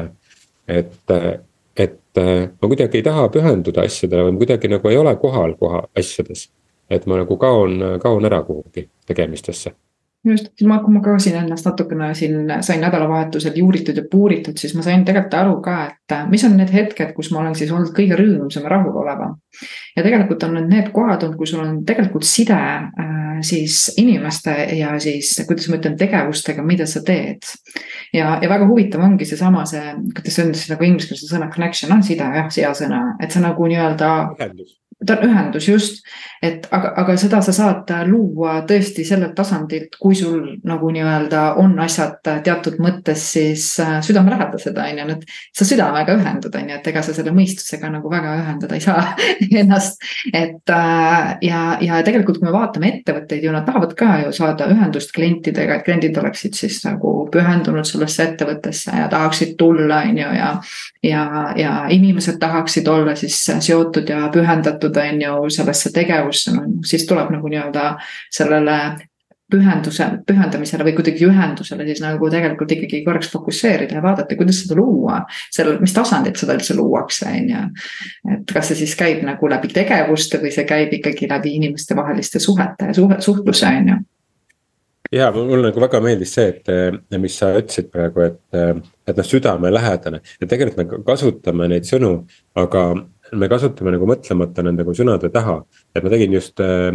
et 0.81 1.15
et 1.77 2.19
äh, 2.19 2.49
ma 2.63 2.69
kuidagi 2.69 2.99
ei 2.99 3.07
taha 3.07 3.29
pühenduda 3.29 3.85
asjadele 3.87 4.29
või 4.29 4.37
ma 4.37 4.43
kuidagi 4.45 4.73
nagu 4.73 4.89
ei 4.89 4.99
ole 4.99 5.15
kohal 5.17 5.55
koha 5.61 5.85
asjades. 5.99 6.49
et 6.91 7.07
ma 7.07 7.21
nagu 7.21 7.37
kaon, 7.39 8.01
kaon 8.03 8.25
ära 8.27 8.43
kuhugi 8.43 8.89
tegemistesse 9.07 9.75
just, 10.25 10.51
ma, 10.69 10.79
kui 10.85 10.93
ma 10.95 11.01
ka 11.05 11.15
siin 11.23 11.39
ennast 11.41 11.67
natukene 11.69 12.11
siin 12.19 12.51
sain 12.67 12.83
nädalavahetusel 12.85 13.57
juuritud 13.57 13.97
ja 13.97 14.05
puuritud, 14.11 14.59
siis 14.61 14.75
ma 14.77 14.85
sain 14.85 15.05
tegelikult 15.07 15.37
aru 15.39 15.55
ka, 15.65 15.77
et 15.89 16.15
äh, 16.17 16.27
mis 16.31 16.45
on 16.45 16.57
need 16.61 16.73
hetked, 16.75 17.15
kus 17.17 17.31
ma 17.33 17.41
olen 17.43 17.57
siis 17.59 17.73
olnud 17.73 17.95
kõige 17.97 18.19
rõõmsam 18.21 18.67
ja 18.67 18.73
rahulolevam. 18.75 19.39
ja 19.97 20.05
tegelikult 20.05 20.45
on 20.47 20.59
need 20.59 20.69
need 20.71 20.91
kohad 20.97 21.25
olnud, 21.25 21.39
kus 21.41 21.55
sul 21.55 21.65
on 21.65 21.81
tegelikult 21.89 22.29
side 22.29 22.59
äh, 22.59 23.41
siis 23.47 23.95
inimeste 24.01 24.55
ja 24.79 24.93
siis, 25.01 25.33
kuidas 25.49 25.71
ma 25.71 25.81
ütlen, 25.81 25.97
tegevustega, 26.01 26.65
mida 26.67 26.87
sa 26.91 27.03
teed. 27.07 27.49
ja, 28.13 28.37
ja 28.43 28.53
väga 28.53 28.69
huvitav 28.69 29.05
ongi 29.07 29.29
seesama 29.29 29.65
see, 29.69 29.97
kuidas 30.13 30.37
sa 30.37 30.45
ütlesid 30.45 30.75
nagu 30.75 30.89
inglise 30.89 31.09
keeles 31.15 31.33
sõna 31.33 31.49
connection 31.55 31.97
on 31.97 32.05
side 32.05 32.29
jah, 32.37 32.53
hea 32.53 32.77
sõna, 32.77 33.03
et 33.23 33.33
sa 33.33 33.43
nagu 33.45 33.73
nii-öelda. 33.73 34.13
Ta 35.07 35.17
on 35.17 35.31
ühendus 35.31 35.69
just, 35.69 36.03
et 36.43 36.67
aga, 36.71 36.93
aga 37.01 37.17
seda 37.21 37.41
sa 37.45 37.53
saad 37.57 37.89
luua 38.09 38.61
tõesti 38.69 39.05
sellelt 39.09 39.33
tasandilt, 39.37 39.97
kui 40.01 40.17
sul 40.19 40.59
nagu 40.69 40.91
nii-öelda 40.93 41.45
on 41.61 41.79
asjad 41.81 42.19
teatud 42.45 42.77
mõttes 42.83 43.25
siis 43.33 43.65
äh, 43.81 43.99
südamelähedased, 44.05 44.77
on 44.77 45.01
ju, 45.01 45.07
et 45.17 45.25
sa 45.57 45.67
südamega 45.69 46.17
ühendad, 46.19 46.57
on 46.61 46.69
ju, 46.69 46.77
et 46.77 46.91
ega 46.93 47.05
sa 47.05 47.15
selle 47.17 47.33
mõistusega 47.37 47.91
nagu 47.93 48.13
väga 48.13 48.35
ühendada 48.43 48.77
ei 48.77 48.85
saa 48.85 49.05
ennast. 49.63 50.05
et 50.33 50.75
äh, 50.77 51.33
ja, 51.49 51.63
ja 51.81 52.03
tegelikult, 52.05 52.41
kui 52.41 52.49
me 52.49 52.55
vaatame 52.55 52.93
ettevõtteid 52.95 53.45
ju 53.45 53.55
nad 53.57 53.67
tahavad 53.69 53.97
ka 53.97 54.19
ju 54.27 54.35
saada 54.37 54.69
ühendust 54.73 55.15
klientidega, 55.17 55.81
et 55.81 55.89
kliendid 55.89 56.21
oleksid 56.21 56.57
siis 56.61 56.83
nagu 56.85 57.15
pühendunud 57.33 57.89
sellesse 57.89 58.27
ettevõttesse 58.31 59.01
ja 59.01 59.09
tahaksid 59.13 59.57
tulla, 59.59 60.03
on 60.11 60.21
ju, 60.21 60.31
ja. 60.37 60.53
ja, 61.07 61.25
ja 61.57 61.75
inimesed 61.89 62.41
tahaksid 62.41 62.89
olla 62.89 63.15
siis 63.17 63.39
seotud 63.49 64.09
ja 64.09 64.29
pühendatud, 64.33 64.90
on 64.97 65.23
ju, 65.23 65.37
sellesse 65.55 65.93
tegevusse, 65.95 66.55
no 66.57 66.67
siis 66.87 67.07
tuleb 67.09 67.31
nagu 67.35 67.53
nii-öelda 67.53 67.95
sellele 68.33 68.81
pühenduse, 69.51 70.07
pühendamisele 70.27 70.85
või 70.87 70.95
kuidagi 70.99 71.27
ühendusele 71.27 71.87
siis 71.89 72.03
nagu 72.05 72.29
tegelikult 72.31 72.71
ikkagi 72.77 73.03
korraks 73.07 73.31
fokusseerida 73.33 73.99
ja 73.99 74.05
vaadata, 74.05 74.37
kuidas 74.39 74.63
seda 74.63 74.79
luua. 74.79 75.25
sellel, 75.51 75.81
mis 75.83 75.95
tasandil 75.97 76.37
seda 76.39 76.55
üldse 76.59 76.77
luuakse, 76.79 77.27
on 77.27 77.51
ju. 77.51 77.65
et 78.37 78.55
kas 78.55 78.71
see 78.71 78.83
siis 78.85 78.95
käib 78.99 79.25
nagu 79.27 79.51
läbi 79.51 79.73
tegevuste 79.75 80.41
või 80.43 80.55
see 80.55 80.67
käib 80.69 80.95
ikkagi 81.01 81.29
läbi 81.31 81.57
inimestevaheliste 81.59 82.43
suhete 82.43 82.93
ja 82.93 82.97
suhe, 82.97 83.21
suhtluse, 83.21 83.67
on 83.67 83.93
ju 83.95 84.01
ja 85.13 85.31
mulle 85.35 85.71
nagu 85.71 85.83
väga 85.83 86.01
meeldis 86.05 86.35
see, 86.37 86.53
et 86.55 87.19
mis 87.19 87.39
sa 87.41 87.51
ütlesid 87.59 87.91
praegu, 87.91 88.23
et, 88.29 88.39
et 89.11 89.17
noh, 89.17 89.27
südamelähedane 89.27 90.21
ja 90.23 90.51
tegelikult 90.51 90.79
me 90.79 91.03
kasutame 91.07 91.67
neid 91.73 91.89
sõnu, 91.89 92.13
aga 92.59 92.85
me 93.37 93.49
kasutame 93.51 93.93
nagu 93.95 94.07
mõtlemata 94.09 94.65
nende 94.65 94.83
nagu 94.83 94.95
sõnade 94.97 95.31
taha. 95.33 95.61
et 95.95 96.03
ma 96.05 96.11
tegin 96.11 96.33
just 96.35 96.61
äh, 96.61 96.91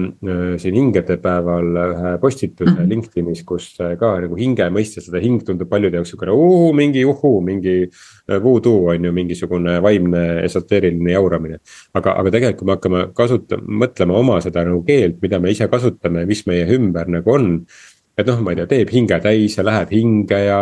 siin 0.62 0.76
hingede 0.76 1.18
päeval 1.22 1.80
ühe 1.82 2.12
postituse 2.22 2.72
mm 2.72 2.78
-hmm. 2.78 2.90
LinkedInis, 2.90 3.44
kus 3.44 3.80
äh, 3.80 3.96
ka 4.00 4.20
nagu 4.22 4.36
hinge 4.36 4.70
mõiste, 4.70 5.02
seda 5.02 5.20
hing 5.20 5.44
tundub 5.44 5.70
paljude 5.70 5.98
jaoks 5.98 6.10
siukene 6.10 6.32
uhuu, 6.32 6.74
mingi 6.74 7.06
uhuu, 7.06 7.42
mingi 7.42 7.90
äh, 8.30 8.44
voodoo 8.44 8.90
on 8.92 9.06
ju, 9.06 9.12
mingisugune 9.12 9.82
vaimne 9.82 10.44
esoteeriline 10.44 11.12
jauramine. 11.12 11.60
aga, 11.94 12.12
aga 12.20 12.32
tegelikult, 12.32 12.66
me 12.66 12.72
hakkame 12.72 13.08
kasutama, 13.14 13.64
mõtlema 13.86 14.14
oma 14.14 14.42
seda 14.42 14.64
nagu 14.64 14.84
keelt, 14.84 15.22
mida 15.22 15.40
me 15.40 15.52
ise 15.52 15.68
kasutame, 15.68 16.26
mis 16.26 16.46
meie 16.48 16.66
ümber 16.68 17.08
nagu 17.08 17.32
on 17.32 17.66
et 18.18 18.28
noh, 18.28 18.40
ma 18.42 18.52
ei 18.52 18.56
tea, 18.56 18.68
teeb 18.72 18.92
hinge 18.96 19.20
täis 19.24 19.58
ja 19.58 19.64
läheb 19.64 19.92
hinge 19.92 20.40
ja, 20.40 20.60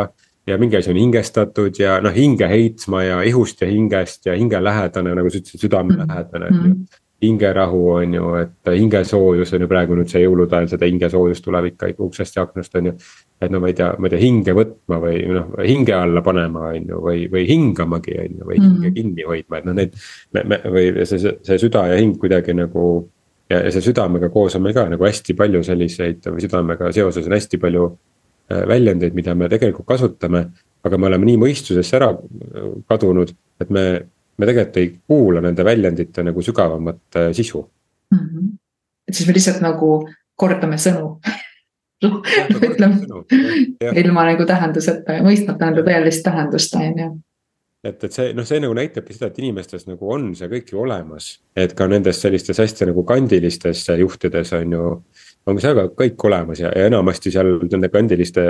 ja 0.48 0.58
mingi 0.58 0.78
asi 0.78 0.92
on 0.92 1.00
hingestatud 1.00 1.80
ja 1.80 2.00
noh, 2.04 2.14
hinge 2.16 2.48
heitma 2.50 3.04
ja 3.04 3.22
ihust 3.28 3.62
ja 3.62 3.70
hingest 3.70 4.26
ja 4.26 4.36
hingelähedane, 4.38 5.16
nagu 5.16 5.32
sa 5.32 5.40
ütlesid, 5.40 5.64
südamelähedane 5.68 6.52
on 6.52 6.60
ju. 6.60 6.68
Mhm. 6.74 7.00
hingerahu 7.24 7.90
on 7.90 8.14
ju, 8.14 8.34
et 8.36 8.68
hingesoojus 8.68 9.54
on 9.56 9.62
ju 9.64 9.68
praegu 9.72 9.96
nüüd 9.96 10.10
see 10.12 10.26
jõulude 10.26 10.58
ajal, 10.58 10.66
seda 10.74 10.90
hingesoojust 10.90 11.46
tuleb 11.46 11.70
ikka 11.70 11.94
uksest 12.04 12.36
ja 12.36 12.44
aknast 12.44 12.76
on 12.76 12.90
ju. 12.90 12.94
et 13.42 13.52
no 13.52 13.62
ma 13.64 13.70
ei 13.72 13.78
tea, 13.78 13.94
ma 13.98 14.10
ei 14.10 14.12
tea, 14.12 14.20
hinge 14.20 14.56
võtma 14.58 15.00
või 15.00 15.22
noh, 15.32 15.54
hinge 15.64 15.96
alla 15.96 16.22
panema 16.22 16.68
on 16.74 16.90
ju, 16.92 17.00
või, 17.06 17.24
või 17.32 17.48
hingamagi 17.48 18.18
on 18.26 18.38
ju, 18.42 18.50
või 18.50 18.60
hinge 18.60 18.74
mm 18.74 18.84
-hmm. 18.84 18.94
kinni 18.98 19.28
hoidma, 19.28 19.58
et 19.58 19.66
noh, 19.66 19.74
need. 19.80 19.96
me, 20.34 20.44
me 20.44 20.60
või 20.68 21.06
see, 21.08 21.38
see 21.48 21.58
süda 21.64 21.88
ja 21.94 21.96
hing 22.02 22.20
kuidagi 22.20 22.54
nagu 22.60 23.10
ja, 23.50 23.62
ja 23.64 23.72
see 23.72 23.88
südamega 23.88 24.30
koos 24.30 24.56
on 24.56 24.64
meil 24.66 24.76
ka 24.76 24.90
nagu 24.92 25.06
hästi 25.08 25.36
palju 25.38 25.64
selliseid 25.64 26.28
või 26.28 26.44
südamega 26.44 26.92
seoses 26.92 27.28
on 27.28 27.38
hästi 27.38 27.60
palju 27.62 27.88
väljendeid, 28.50 29.14
mida 29.16 29.36
me 29.36 29.50
tegelikult 29.50 29.88
kasutame. 29.88 30.46
aga 30.84 30.98
me 31.00 31.08
oleme 31.08 31.26
nii 31.30 31.38
mõistusesse 31.40 31.96
ära 31.96 32.10
äh, 32.12 32.66
kadunud, 32.92 33.30
et 33.62 33.70
me, 33.72 33.84
me 34.38 34.48
tegelikult 34.50 34.80
ei 34.82 34.90
kuula 35.08 35.42
nende 35.42 35.64
väljendite 35.64 36.24
nagu 36.28 36.42
sügavamat 36.44 37.16
äh, 37.16 37.32
sisu 37.32 37.62
mm. 38.12 38.20
-hmm. 38.20 38.50
et 39.08 39.16
siis 39.16 39.28
me 39.28 39.34
lihtsalt 39.34 39.62
nagu 39.62 40.08
kordame 40.36 40.76
sõnu 40.76 41.20
ütleme 42.68 43.00
ilma 43.96 44.26
nagu 44.26 44.46
tähenduseta 44.46 45.20
ja 45.20 45.24
mõistmata 45.24 45.70
nende 45.70 45.86
tõelist 45.88 46.24
tähendust, 46.24 46.76
on 46.76 47.00
ju 47.00 47.14
et, 47.84 48.04
et 48.04 48.16
see 48.16 48.32
noh, 48.36 48.46
see 48.48 48.62
nagu 48.64 48.76
näitabki 48.78 49.16
seda, 49.16 49.30
et 49.32 49.40
inimestes 49.44 49.88
nagu 49.90 50.12
on 50.16 50.32
see 50.38 50.50
kõik 50.52 50.72
ju 50.74 50.82
olemas. 50.86 51.38
et 51.56 51.76
ka 51.78 51.88
nendes 51.92 52.22
sellistes 52.24 52.62
hästi 52.64 52.90
nagu 52.92 53.04
kandilistes 53.08 53.86
juhtides 54.00 54.54
on 54.60 54.78
ju. 54.78 54.90
On 55.46 55.60
see 55.60 55.74
ka 55.76 55.84
kõik 56.00 56.24
olemas 56.30 56.62
ja, 56.62 56.70
ja 56.76 56.88
enamasti 56.88 57.32
seal 57.34 57.58
nende 57.66 57.90
kandiliste, 57.92 58.46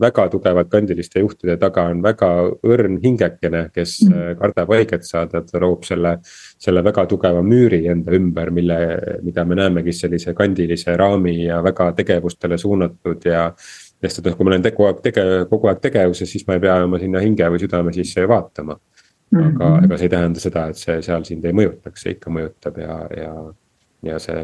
väga 0.00 0.28
tugevalt 0.32 0.70
kandiliste 0.72 1.20
juhtide 1.20 1.58
taga 1.60 1.88
on 1.92 2.00
väga 2.04 2.30
õrn 2.64 2.96
hingekene, 3.02 3.66
kes 3.74 3.98
mm. 4.06 4.38
kardab 4.40 4.72
haiget 4.72 5.04
saada, 5.08 5.42
ta 5.44 5.62
loob 5.62 5.84
selle. 5.88 6.18
selle 6.58 6.82
väga 6.82 7.04
tugeva 7.06 7.42
müüri 7.44 7.84
enda 7.90 8.12
ümber, 8.16 8.50
mille, 8.50 8.78
mida 9.22 9.44
me 9.44 9.54
näemegi 9.58 9.92
sellise 9.94 10.34
kandilise 10.34 10.96
raami 10.96 11.36
ja 11.44 11.60
väga 11.62 11.92
tegevustele 12.00 12.58
suunatud 12.58 13.24
ja 13.28 13.52
sest 14.02 14.20
et 14.20 14.28
noh, 14.28 14.36
kui 14.36 14.46
ma 14.46 14.54
olen 14.54 14.66
kogu 14.70 14.88
aeg 14.88 15.00
tege-, 15.04 15.44
kogu 15.50 15.70
aeg 15.70 15.80
tegevuses, 15.84 16.30
siis 16.30 16.46
ma 16.48 16.56
ei 16.56 16.64
pea 16.64 16.80
oma 16.86 17.00
sinna 17.02 17.22
hinge 17.22 17.50
või 17.52 17.62
südame 17.62 17.94
sisse 17.94 18.26
vaatama. 18.28 18.78
aga 19.28 19.44
-hmm. 19.44 19.84
ega 19.84 19.96
see 19.96 20.06
ei 20.06 20.10
tähenda 20.16 20.40
seda, 20.40 20.68
et 20.68 20.76
see 20.76 21.02
seal 21.02 21.24
sind 21.24 21.44
ei 21.44 21.52
mõjutaks, 21.52 22.02
see 22.02 22.16
ikka 22.16 22.30
mõjutab 22.32 22.78
ja, 22.80 22.94
ja. 23.16 23.32
Ja 24.02 24.18
see 24.22 24.42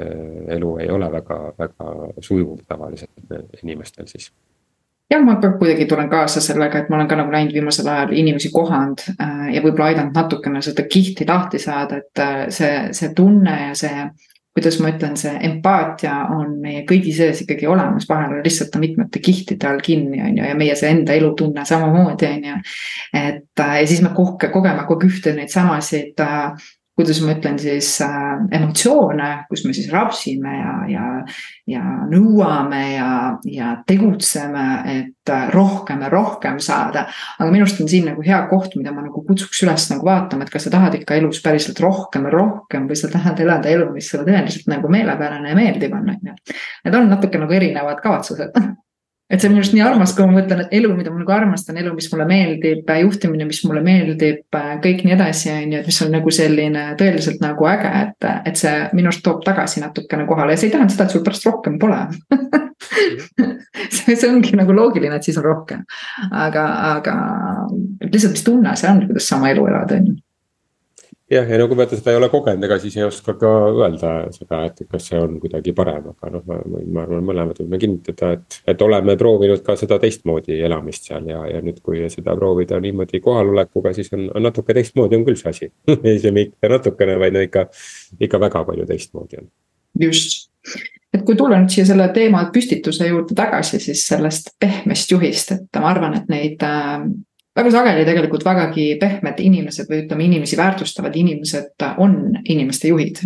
elu 0.57 0.77
ei 0.83 0.91
ole 0.91 1.13
väga, 1.13 1.39
väga 1.59 1.93
sujuv 2.21 2.59
tavaliselt 2.69 3.63
inimestel 3.63 4.09
siis 4.11 4.33
jah, 5.11 5.23
ma 5.25 5.37
ka 5.41 5.53
kuidagi 5.59 5.87
tulen 5.87 6.11
kaasa 6.11 6.43
sellega, 6.43 6.81
et 6.81 6.91
ma 6.91 6.99
olen 6.99 7.09
ka 7.09 7.19
nagu 7.19 7.33
näinud 7.33 7.55
viimasel 7.55 7.89
ajal 7.91 8.15
inimesi 8.17 8.51
kohanud 8.55 9.07
äh, 9.15 9.49
ja 9.55 9.63
võib-olla 9.65 9.93
aidanud 9.93 10.17
natukene 10.17 10.63
seda 10.65 10.87
kihti 10.91 11.27
lahti 11.29 11.61
saada, 11.63 12.01
et 12.03 12.23
äh, 12.23 12.47
see, 12.55 12.77
see 12.97 13.13
tunne 13.17 13.59
ja 13.69 13.75
see 13.79 14.07
kuidas 14.55 14.77
ma 14.79 14.93
ütlen, 14.93 15.17
see 15.19 15.33
empaatia 15.49 16.13
on 16.31 16.53
meie 16.63 16.85
kõigi 16.87 17.11
sees 17.17 17.41
ikkagi 17.43 17.67
olemas, 17.67 18.07
vahel 18.07 18.37
lihtsalt 18.45 18.71
ta 18.71 18.79
mitmete 18.79 19.19
kihtide 19.19 19.67
all 19.67 19.83
kinni, 19.83 20.21
on 20.23 20.39
ju, 20.39 20.45
ja 20.47 20.55
meie 20.59 20.77
see 20.79 20.93
enda 20.95 21.17
elutunne 21.19 21.65
samamoodi, 21.67 22.29
on 22.31 22.47
ju. 22.51 22.61
et 23.19 23.65
ja 23.65 23.89
siis 23.91 24.03
me 24.05 24.15
kohke, 24.15 24.53
kogeme 24.55 24.87
kogu 24.87 25.09
aeg 25.09 25.11
ühte 25.11 25.35
neid 25.35 25.51
samasid 25.51 26.23
äh, 26.23 26.71
kuidas 26.95 27.19
ma 27.25 27.33
ütlen 27.35 27.57
siis 27.59 27.89
äh, 28.05 28.45
emotsioone, 28.55 29.29
kus 29.49 29.65
me 29.67 29.75
siis 29.75 29.89
rapsime 29.91 30.53
ja, 30.55 30.75
ja, 30.93 31.07
ja 31.71 31.83
nõuame 32.11 32.83
ja, 32.93 33.09
ja 33.51 33.71
tegutseme, 33.87 34.67
et 34.93 35.33
äh, 35.35 35.49
rohkem 35.55 36.05
ja 36.07 36.13
rohkem 36.13 36.61
saada. 36.63 37.07
aga 37.39 37.51
minu 37.51 37.67
arust 37.67 37.83
on 37.83 37.91
siin 37.91 38.07
nagu 38.13 38.23
hea 38.23 38.39
koht, 38.51 38.79
mida 38.79 38.95
ma 38.95 39.03
nagu 39.07 39.25
kutsuks 39.27 39.65
üles 39.67 39.89
nagu 39.91 40.07
vaatama, 40.07 40.47
et 40.47 40.55
kas 40.55 40.69
sa 40.69 40.75
tahad 40.77 40.95
ikka 41.01 41.19
elus 41.19 41.43
päriselt 41.43 41.83
rohkem 41.83 42.31
ja 42.31 42.35
rohkem 42.37 42.87
või 42.91 43.01
sa 43.01 43.11
tahad 43.11 43.43
elada 43.43 43.75
elu, 43.75 43.91
mis 43.95 44.13
sulle 44.13 44.29
tõeliselt 44.29 44.71
nagu 44.71 44.93
meelepärane 44.93 45.51
ja 45.51 45.59
meeldiv 45.59 45.99
on, 45.99 46.15
on 46.15 46.33
ju. 46.33 46.39
Need 46.87 47.01
on 47.01 47.11
natuke 47.11 47.43
nagu 47.43 47.59
erinevad 47.59 48.03
kavatsused 48.05 48.55
et 49.35 49.43
see 49.43 49.49
on 49.49 49.55
minu 49.55 49.63
arust 49.65 49.75
nii 49.75 49.83
armas, 49.83 50.13
kui 50.15 50.27
ma 50.29 50.37
mõtlen, 50.37 50.65
et 50.65 50.75
elu, 50.79 50.91
mida 50.95 51.13
ma 51.13 51.21
nagu 51.21 51.35
armastan, 51.35 51.79
elu, 51.81 51.93
mis 51.97 52.07
mulle 52.13 52.27
meeldib, 52.29 52.91
juhtimine, 53.03 53.47
mis 53.49 53.61
mulle 53.67 53.83
meeldib, 53.85 54.59
kõik 54.85 55.03
nii 55.05 55.17
edasi, 55.17 55.51
on 55.53 55.75
ju, 55.75 55.81
et 55.81 55.91
mis 55.91 56.01
on 56.05 56.13
nagu 56.15 56.35
selline 56.35 56.85
tõeliselt 57.01 57.43
nagu 57.43 57.69
äge, 57.71 57.91
et, 58.05 58.29
et 58.51 58.61
see 58.61 58.75
minu 58.95 59.11
arust 59.11 59.25
toob 59.27 59.43
tagasi 59.47 59.83
natukene 59.83 60.29
kohale. 60.29 60.55
Ja 60.55 60.63
see 60.63 60.71
ei 60.71 60.77
tähenda 60.77 60.95
seda, 60.95 61.09
et 61.09 61.17
sul 61.17 61.25
pärast 61.27 61.49
rohkem 61.51 61.81
pole. 61.83 62.05
See, 63.95 64.13
see 64.13 64.29
ongi 64.29 64.53
nagu 64.59 64.75
loogiline, 64.77 65.17
et 65.17 65.25
siis 65.25 65.39
on 65.41 65.45
rohkem. 65.47 65.85
aga, 66.35 66.65
aga 66.91 67.15
lihtsalt, 68.03 68.35
mis 68.35 68.45
tunne 68.45 68.75
see 68.77 68.91
on, 68.91 69.01
kuidas 69.09 69.29
sama 69.31 69.51
elu 69.55 69.65
elada, 69.71 69.99
on 69.99 70.11
ju 70.11 70.24
jah, 71.31 71.49
ja 71.49 71.59
no 71.59 71.67
kui 71.69 71.79
vaata 71.79 71.97
seda 71.97 72.13
ei 72.13 72.19
ole 72.19 72.29
kogenud, 72.33 72.65
ega 72.67 72.77
siis 72.81 72.97
ei 72.99 73.05
oska 73.07 73.35
ka 73.41 73.51
öelda 73.71 74.13
seda, 74.35 74.61
et 74.69 74.83
kas 74.91 75.09
see 75.09 75.21
on 75.21 75.39
kuidagi 75.43 75.73
parem, 75.77 76.11
aga 76.13 76.33
noh, 76.35 76.45
ma, 76.49 76.59
ma 76.67 77.05
arvan, 77.05 77.25
mõlemad 77.29 77.61
võime 77.63 77.81
kinnitada, 77.81 78.35
et, 78.37 78.59
et 78.75 78.85
oleme 78.85 79.17
proovinud 79.21 79.63
ka 79.65 79.77
seda 79.81 79.99
teistmoodi 80.03 80.61
elamist 80.69 81.09
seal 81.09 81.29
ja, 81.31 81.43
ja 81.49 81.63
nüüd, 81.65 81.81
kui 81.85 82.03
seda 82.13 82.37
proovida 82.39 82.81
niimoodi 82.83 83.23
kohalolekuga, 83.25 83.95
siis 83.97 84.13
on, 84.17 84.29
on 84.35 84.45
natuke 84.49 84.77
teistmoodi 84.77 85.21
on 85.21 85.29
küll 85.29 85.41
see 85.41 85.53
asi 85.55 85.71
ei 86.11 86.21
see 86.23 86.35
mitte 86.35 86.73
natukene, 86.73 87.17
vaid 87.23 87.39
no 87.39 87.45
ikka, 87.45 87.69
ikka 88.21 88.43
väga 88.49 88.67
palju 88.69 88.89
teistmoodi 88.91 89.41
on. 89.41 89.53
just, 90.05 90.51
et 91.15 91.23
kui 91.25 91.39
tulla 91.41 91.63
nüüd 91.63 91.73
siia 91.73 91.89
selle 91.89 92.11
teema 92.13 92.45
püstituse 92.53 93.09
juurde 93.09 93.37
tagasi, 93.39 93.81
siis 93.81 94.05
sellest 94.13 94.59
pehmest 94.61 95.17
juhist, 95.17 95.57
et 95.57 95.81
ma 95.81 95.95
arvan, 95.95 96.19
et 96.21 96.29
neid 96.29 96.69
äh, 96.69 97.09
väga 97.55 97.71
sageli 97.71 98.07
tegelikult 98.07 98.45
vägagi 98.47 98.87
pehmed 99.01 99.43
inimesed 99.43 99.91
või 99.91 100.05
ütleme, 100.05 100.29
inimesi 100.29 100.59
väärtustavad 100.59 101.17
inimesed 101.17 101.87
on 102.03 102.17
inimeste 102.45 102.91
juhid. 102.91 103.23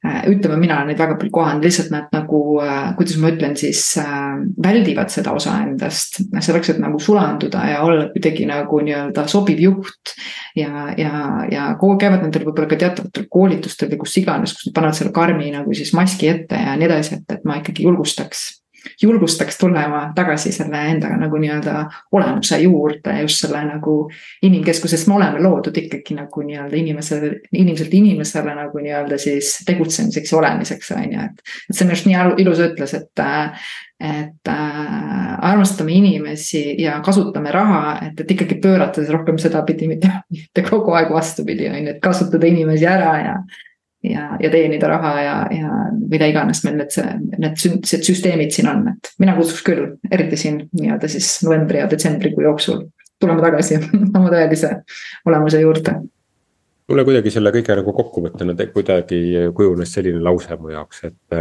Äh, 0.00 0.22
ütleme, 0.32 0.56
mina 0.56 0.78
olen 0.78 0.88
neid 0.88 1.00
väga 1.00 1.18
palju 1.20 1.32
kohanud, 1.34 1.64
lihtsalt 1.66 1.90
nad 1.92 2.06
nagu, 2.14 2.38
äh, 2.64 2.94
kuidas 2.96 3.18
ma 3.20 3.28
ütlen 3.34 3.52
siis, 3.60 3.82
äh, 4.00 4.38
väldivad 4.64 5.12
seda 5.12 5.34
osa 5.36 5.58
endast. 5.60 6.22
selleks, 6.40 6.70
et 6.70 6.78
nagu 6.80 6.98
sulanduda 6.98 7.66
ja 7.68 7.82
olla 7.84 8.06
kuidagi 8.08 8.46
nagu 8.48 8.80
nii-öelda 8.80 9.26
sobiv 9.28 9.60
juht. 9.60 10.14
ja, 10.56 10.94
ja, 10.96 11.44
ja 11.50 11.66
käivad 11.78 12.24
nendel 12.24 12.46
võib-olla 12.48 12.68
ka 12.68 12.76
teatavatel 12.76 13.28
koolitustel 13.28 13.90
või 13.92 14.00
kus 14.00 14.16
iganes, 14.16 14.56
kus 14.56 14.66
nad 14.66 14.74
panevad 14.74 14.96
selle 14.96 15.12
karmi 15.12 15.52
nagu 15.52 15.74
siis 15.74 15.92
maski 15.92 16.28
ette 16.28 16.56
ja 16.56 16.76
nii 16.76 16.88
edasi, 16.88 17.20
et, 17.20 17.36
et 17.36 17.44
ma 17.44 17.60
ikkagi 17.60 17.84
julgustaks 17.84 18.59
julgustaks 19.02 19.58
tulema 19.58 20.12
tagasi 20.14 20.52
selle 20.52 20.80
endaga 20.90 21.16
nagu 21.20 21.40
nii-öelda 21.40 21.84
olemuse 22.12 22.58
juurde, 22.62 23.14
just 23.24 23.44
selle 23.44 23.62
nagu 23.66 23.94
inimkeskusest, 24.46 25.08
me 25.08 25.18
oleme 25.18 25.42
loodud 25.42 25.76
ikkagi 25.76 26.16
nagu 26.18 26.44
nii-öelda 26.46 26.76
inimesele, 26.76 27.32
inimeselt 27.52 27.94
inimesele 27.94 28.54
nagu 28.56 28.82
nii-öelda 28.82 29.18
siis 29.20 29.58
tegutsemiseks 29.66 30.32
ja 30.32 30.38
olemiseks, 30.38 30.92
on 30.96 31.06
ju, 31.12 31.28
et. 31.30 31.46
et 31.68 31.76
see 31.76 31.86
on 31.86 31.94
just 31.94 32.10
nii 32.10 32.18
ilus 32.44 32.60
ütles, 32.64 32.94
et, 32.98 33.24
et 34.00 34.52
äh, 34.52 35.32
armastame 35.50 35.92
inimesi 35.92 36.62
ja 36.82 36.98
kasutame 37.04 37.52
raha, 37.54 37.98
et, 38.08 38.20
et 38.20 38.36
ikkagi 38.36 38.60
pöörata 38.62 39.04
see 39.04 39.14
rohkem 39.14 39.40
sedapidi, 39.40 39.88
mitte 39.90 40.68
kogu 40.68 40.94
aeg 40.96 41.12
vastupidi, 41.14 41.68
on 41.70 41.82
ju, 41.82 41.96
et 41.96 42.04
kasutada 42.04 42.48
inimesi 42.48 42.88
ära 42.88 43.16
ja 43.24 43.34
ja, 44.02 44.36
ja 44.40 44.50
teenida 44.50 44.88
raha 44.88 45.12
ja, 45.22 45.34
ja 45.54 45.72
mida 46.10 46.28
iganes 46.30 46.62
meil 46.64 46.78
need, 46.80 46.94
need, 47.36 47.58
need 47.58 48.06
süsteemid 48.06 48.54
siin 48.54 48.70
on, 48.70 48.86
et 48.94 49.12
mina 49.20 49.34
kutsuks 49.36 49.64
küll, 49.66 49.84
eriti 50.10 50.38
siin 50.40 50.62
nii-öelda 50.72 51.10
siis 51.10 51.34
novembri 51.46 51.82
ja 51.82 51.90
detsembrikuu 51.90 52.46
jooksul 52.46 52.86
tulema 53.20 53.44
tagasi 53.44 53.76
oma 54.16 54.32
tõelise 54.32 54.72
olemuse 55.28 55.60
juurde. 55.60 55.98
mulle 56.90 57.04
kuidagi 57.06 57.30
selle 57.30 57.52
kõige 57.54 57.76
nagu 57.78 57.92
kokkuvõttena 57.94 58.56
kuidagi 58.72 59.20
kujunes 59.54 59.92
selline 59.94 60.22
lause 60.24 60.56
mu 60.58 60.72
jaoks, 60.72 61.04
et. 61.06 61.40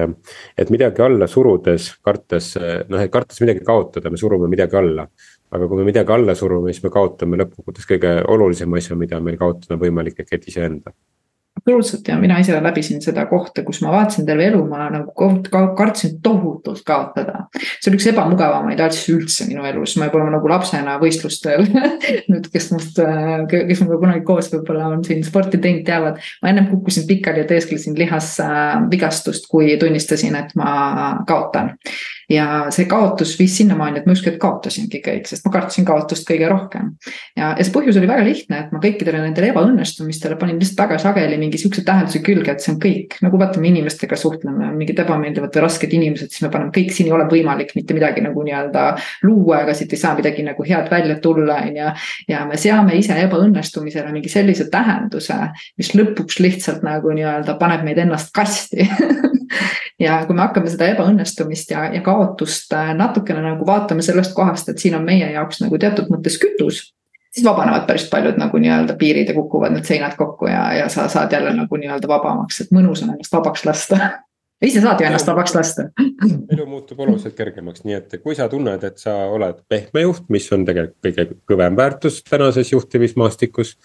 et 0.57 0.69
midagi 0.69 1.01
alla 1.01 1.27
surudes, 1.27 1.93
kartes, 2.05 2.53
noh, 2.89 3.01
et 3.01 3.11
kartes 3.11 3.39
midagi 3.41 3.63
kaotada, 3.65 4.11
me 4.11 4.19
surume 4.19 4.51
midagi 4.51 4.77
alla. 4.77 5.07
aga 5.49 5.67
kui 5.67 5.79
me 5.79 5.87
midagi 5.87 6.13
alla 6.13 6.35
surume, 6.35 6.73
siis 6.73 6.83
me 6.83 6.91
kaotame 6.93 7.39
lõppkokkuvõttes 7.39 7.87
kõige 7.89 8.11
olulisema 8.27 8.77
asja, 8.77 8.99
mida 8.99 9.17
meil 9.23 9.39
kaotada 9.39 9.79
on 9.79 9.81
võimalik, 9.81 10.19
ehk 10.21 10.35
et 10.37 10.51
iseenda 10.51 10.93
absoluutselt 11.59 12.07
ja 12.07 12.17
mina 12.19 12.39
ise 12.39 12.57
läbisin 12.63 13.01
seda 13.03 13.25
kohta, 13.29 13.63
kus 13.67 13.81
ma 13.83 13.91
vaatasin 13.93 14.25
terve 14.27 14.47
elu, 14.49 14.61
ma 14.67 14.87
nagu 14.93 15.29
kartsin 15.77 16.19
tohutult 16.23 16.81
kaotada. 16.87 17.45
see 17.53 17.91
oli 17.91 17.99
üks 17.99 18.07
ebamugavamaid 18.13 18.79
asju 18.83 19.17
üldse 19.19 19.47
minu 19.49 19.65
elus, 19.67 19.95
ma 19.97 20.07
võib-olla 20.07 20.33
nagu 20.37 20.51
lapsena 20.51 20.97
võistlustel 21.01 21.65
nüüd, 22.31 22.47
kes 22.53 22.71
must, 22.73 23.01
kes 23.51 23.83
minuga 23.83 23.99
kunagi 24.05 24.23
koos 24.27 24.51
võib-olla 24.53 24.91
on 24.93 25.03
siin 25.07 25.23
sporti 25.27 25.61
teinud, 25.61 25.83
teavad. 25.87 26.21
ma 26.43 26.53
ennem 26.53 26.69
kukkusin 26.71 27.07
pikali 27.09 27.43
ja 27.43 27.49
teesklesin 27.49 27.97
lihasvigastust, 27.99 29.49
kui 29.51 29.75
tunnistasin, 29.81 30.39
et 30.39 30.55
ma 30.59 31.19
kaotan 31.27 31.75
ja 32.29 32.45
see 32.73 32.85
kaotus 32.89 33.33
viis 33.39 33.55
sinnamaani, 33.57 34.01
et 34.01 34.07
ma 34.07 34.13
ükskord 34.13 34.37
kaotasingi 34.41 35.01
kõik, 35.05 35.25
sest 35.29 35.45
ma 35.47 35.53
kartsin 35.53 35.85
kaotust 35.87 36.27
kõige 36.29 36.49
rohkem. 36.51 36.91
ja, 37.37 37.55
ja 37.57 37.65
see 37.65 37.73
põhjus 37.73 37.97
oli 37.99 38.09
väga 38.09 38.25
lihtne, 38.25 38.61
et 38.65 38.75
ma 38.75 38.81
kõikidele 38.83 39.23
nendele 39.23 39.49
ebaõnnestumistele 39.53 40.37
panin 40.39 40.59
lihtsalt 40.61 40.83
väga 40.85 40.99
sageli 41.01 41.39
mingi 41.41 41.48
sihukese 41.57 41.83
tähenduse 41.87 42.21
külge, 42.25 42.51
et 42.51 42.61
see 42.61 42.73
on 42.73 42.79
kõik. 42.83 43.15
nagu 43.25 43.39
vaata, 43.41 43.61
me 43.61 43.71
inimestega 43.71 44.17
suhtleme, 44.19 44.69
mingid 44.77 44.99
ebameeldivad 45.01 45.55
või 45.55 45.63
rasked 45.65 45.93
inimesed, 45.95 46.29
siis 46.33 46.43
me 46.45 46.51
paneme 46.53 46.73
kõik, 46.75 46.91
siin 46.93 47.09
ei 47.09 47.15
ole 47.15 47.25
võimalik 47.31 47.73
mitte 47.75 47.95
midagi 47.97 48.21
nagu 48.25 48.43
nii-öelda 48.45 48.85
luua, 49.23 49.63
ega 49.63 49.73
siit 49.77 49.95
ei 49.95 50.01
saa 50.01 50.13
midagi 50.17 50.45
nagu 50.45 50.65
head 50.67 50.91
välja 50.91 51.17
tulla, 51.23 51.61
on 51.65 51.79
ju. 51.81 51.93
ja 52.29 52.43
me 52.49 52.59
seame 52.59 52.97
ise 52.99 53.17
ebaõnnestumisele 53.23 54.13
mingi 54.13 54.31
sellise 54.31 54.69
tähenduse, 54.71 55.39
mis 55.79 55.93
lõpuks 55.95 56.39
lihtsalt 56.43 56.85
nagu 56.85 57.15
nii-öelda 57.15 57.57
paneb 57.61 57.87
meid 57.87 58.03
ennast 58.05 58.33
kasti 58.35 58.85
ja 60.05 60.21
kui 60.27 60.35
me 60.35 60.45
hakkame 60.45 60.71
seda 60.71 60.91
ebaõnnestumist 60.93 61.73
ja, 61.73 61.87
ja 61.93 62.03
kaotust 62.05 62.73
natukene 62.99 63.43
nagu 63.43 63.67
vaatame 63.67 64.05
sellest 64.05 64.35
kohast, 64.37 64.69
et 64.69 64.79
siin 64.81 64.97
on 64.99 65.07
meie 65.07 65.31
jaoks 65.33 65.63
nagu 65.63 65.81
teatud 65.81 66.11
mõttes 66.13 66.37
kütus 66.41 66.89
siis 67.33 67.45
vabanevad 67.45 67.85
päris 67.87 68.07
paljud 68.09 68.39
nagu 68.41 68.57
nii-öelda 68.57 68.95
piirid 68.99 69.29
ja 69.29 69.35
kukuvad 69.37 69.75
need 69.75 69.85
seinad 69.87 70.15
kokku 70.17 70.49
ja, 70.49 70.63
ja 70.73 70.89
sa 70.89 71.07
saad 71.11 71.31
jälle 71.31 71.53
nagu 71.53 71.81
nii-öelda 71.81 72.09
vabamaks, 72.09 72.61
et 72.63 72.73
mõnus 72.75 73.03
on 73.05 73.13
ennast 73.13 73.33
vabaks 73.33 73.65
lasta 73.69 73.99
ise 74.67 74.81
saad 74.83 74.99
ju 74.99 75.07
ennast 75.07 75.27
vabaks 75.29 75.55
lasta. 75.55 75.87
elu 76.53 76.65
muutub 76.67 76.99
oluliselt 76.99 77.35
kergemaks, 77.37 77.85
nii 77.87 77.97
et 77.99 78.17
kui 78.23 78.35
sa 78.35 78.49
tunned, 78.51 78.83
et 78.83 78.99
sa 79.01 79.15
oled 79.31 79.61
pehme 79.71 80.03
juht, 80.03 80.25
mis 80.33 80.49
on 80.55 80.65
tegelikult 80.67 80.99
kõige 81.05 81.27
kõvem 81.51 81.77
väärtus 81.79 82.21
tänases 82.27 82.73
juhtimismaastikus 82.73 83.77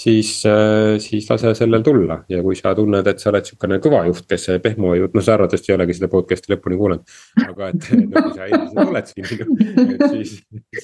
siis, 0.00 0.46
äh, 0.46 0.98
siis 0.98 1.30
lase 1.30 1.52
sellel 1.54 1.82
tulla 1.82 2.20
ja 2.28 2.42
kui 2.42 2.56
sa 2.56 2.72
tunned, 2.76 3.06
et 3.06 3.20
sa 3.20 3.30
oled 3.32 3.46
sihukene 3.48 3.80
kõva 3.84 4.02
juht, 4.08 4.24
kes 4.30 4.48
pehmo 4.64 4.94
juht, 4.96 5.14
no 5.16 5.24
sa 5.24 5.36
arvatavasti 5.36 5.72
ei 5.72 5.76
olegi 5.76 5.98
seda 5.98 6.10
podcast'i 6.12 6.54
lõpuni 6.54 6.80
kuulanud. 6.80 7.14
aga 7.44 7.68
et 7.72 7.90
no 8.00 8.24
kui 8.24 8.34
sa 8.38 8.48
endiselt 8.48 8.82
oled 8.86 9.12
siin, 9.12 9.54
et 9.84 10.04
siis, 10.14 10.34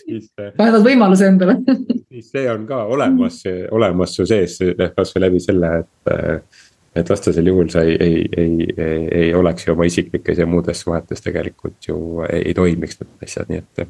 siis. 0.03 0.31
äh, 0.43 0.79
võimaluse 0.85 1.31
endale. 1.33 1.59
siis 2.13 2.31
see 2.35 2.47
on 2.53 2.69
ka 2.69 2.85
olemas, 2.93 3.43
olemas 3.73 4.17
su 4.19 4.29
sees, 4.29 4.59
kasvõi 4.97 5.27
läbi 5.29 5.43
selle, 5.43 5.75
et 5.85 6.15
äh, 6.15 6.65
et 6.97 7.11
vastasel 7.13 7.45
juhul 7.45 7.69
sa 7.69 7.83
ei, 7.85 7.97
ei, 8.01 8.21
ei, 8.41 8.67
ei, 8.81 9.01
ei 9.13 9.35
oleks 9.37 9.67
ju 9.67 9.75
oma 9.75 9.85
isiklikes 9.85 10.39
ja 10.41 10.47
muudes 10.49 10.81
suhetes 10.81 11.21
tegelikult 11.21 11.89
ju 11.91 11.99
ei, 12.25 12.41
ei 12.41 12.55
toimiks 12.57 13.03
need 13.03 13.27
asjad, 13.27 13.51
nii 13.53 13.61
et 13.61 13.83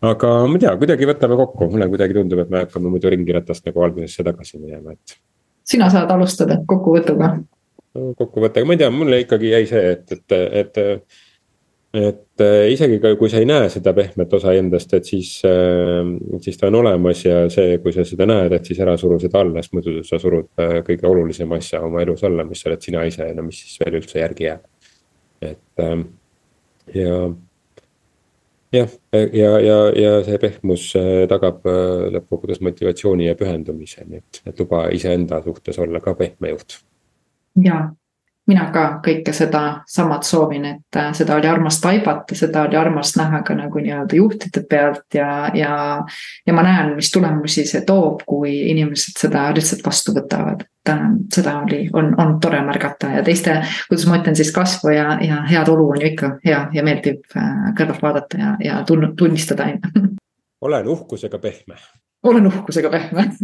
aga 0.00 0.32
ma 0.48 0.56
ei 0.56 0.64
tea, 0.64 0.74
kuidagi 0.80 1.08
võtame 1.08 1.38
kokku, 1.40 1.70
mulle 1.74 1.88
kuidagi 1.92 2.16
tundub, 2.16 2.42
et 2.44 2.52
me 2.52 2.64
hakkame 2.64 2.92
muidu 2.92 3.12
ringiratast 3.12 3.66
nagu 3.68 3.82
algusesse 3.84 4.24
tagasi 4.26 4.60
minema, 4.60 4.96
et. 4.96 5.16
sina 5.68 5.90
saad 5.92 6.10
alustada 6.14 6.60
kokkuvõtuga 6.68 7.34
no,. 7.36 7.48
kokkuvõttega, 8.18 8.68
ma 8.68 8.76
ei 8.76 8.84
tea, 8.84 8.92
mulle 8.94 9.24
ikkagi 9.26 9.50
jäi 9.52 9.66
see, 9.68 9.90
et, 9.96 10.14
et, 10.16 10.38
et. 10.62 10.80
et 12.00 12.44
isegi 12.70 13.00
kui 13.02 13.28
sa 13.28 13.42
ei 13.42 13.48
näe 13.50 13.68
seda 13.68 13.92
pehmet 13.92 14.32
osa 14.38 14.54
endast, 14.56 14.94
et 14.96 15.04
siis, 15.04 15.34
siis 15.42 16.60
ta 16.60 16.70
on 16.70 16.78
olemas 16.80 17.24
ja 17.26 17.42
see, 17.52 17.76
kui 17.82 17.92
sa 17.92 18.06
seda 18.06 18.28
näed, 18.30 18.54
et 18.56 18.70
siis 18.70 18.80
ära 18.80 18.94
suru 19.00 19.18
seda 19.20 19.42
alla, 19.42 19.60
sest 19.60 19.74
muidu 19.76 19.98
sa 20.06 20.20
surud 20.22 20.48
kõige 20.86 21.08
olulisema 21.10 21.58
asja 21.60 21.82
oma 21.84 22.00
elus 22.06 22.24
alla, 22.24 22.46
mis 22.48 22.64
oled 22.70 22.88
sina 22.88 23.04
ise, 23.10 23.28
no 23.34 23.44
mis 23.44 23.60
siis 23.66 23.82
veel 23.82 24.00
üldse 24.00 24.22
järgi 24.22 24.48
jääb. 24.48 24.64
et 25.50 25.84
ja 26.94 27.20
jah, 28.72 28.90
ja, 29.32 29.50
ja, 29.60 29.78
ja 29.96 30.12
see 30.26 30.38
pehmus 30.42 30.90
äh, 30.98 31.24
tagab 31.30 31.66
äh, 31.68 32.08
lõppkokkuvõttes 32.16 32.62
motivatsiooni 32.64 33.28
ja 33.28 33.36
pühendumise, 33.38 34.04
nii 34.06 34.22
et, 34.22 34.42
et 34.46 34.62
luba 34.62 34.86
iseenda 34.94 35.42
suhtes 35.44 35.78
olla 35.82 36.02
ka 36.04 36.14
pehme 36.18 36.54
juht. 36.54 36.80
ja, 37.64 37.90
mina 38.50 38.66
ka 38.74 38.84
kõike 39.04 39.32
seda 39.36 39.62
samat 39.88 40.26
soovin, 40.26 40.66
et 40.66 40.98
äh, 40.98 41.10
seda 41.16 41.36
oli 41.38 41.48
armas 41.50 41.80
taibata, 41.82 42.36
seda 42.38 42.64
oli 42.66 42.78
armas 42.78 43.14
näha 43.18 43.42
ka 43.46 43.54
nagu 43.58 43.82
nii-öelda 43.82 44.18
juhtide 44.18 44.64
pealt 44.70 45.14
ja, 45.14 45.50
ja. 45.54 45.76
ja 46.46 46.56
ma 46.56 46.64
näen, 46.66 46.94
mis 46.98 47.12
tulemusi 47.14 47.64
see 47.68 47.84
toob, 47.86 48.24
kui 48.26 48.56
inimesed 48.72 49.20
seda 49.22 49.48
lihtsalt 49.56 49.86
vastu 49.86 50.14
võtavad. 50.16 50.66
et 50.90 51.34
seda 51.34 51.58
oli, 51.60 51.84
on, 51.92 52.14
on 52.20 52.38
tore 52.40 52.62
märgata 52.66 53.12
ja 53.18 53.22
teiste, 53.22 53.60
kuidas 53.88 54.06
ma 54.08 54.18
ütlen 54.18 54.36
siis 54.36 54.50
kasvu 54.54 54.94
ja, 54.94 55.18
ja 55.22 55.42
head 55.50 55.68
olu 55.68 55.90
on 55.94 56.00
ju 56.00 56.10
ikka 56.10 56.34
hea 56.44 56.60
ja 56.72 56.84
meeldib 56.86 57.24
äh, 57.36 57.72
kõrvalt 57.78 58.02
vaadata 58.02 58.40
ja, 58.40 58.52
ja 58.64 58.82
tunnistada 58.86 59.68
on 59.68 59.76
ju. 59.76 60.06
olen 60.66 60.88
uhkusega 60.88 61.38
pehme 61.38 61.76
olen 62.22 62.46
uhkusega 62.46 62.90
pehme 62.90 63.30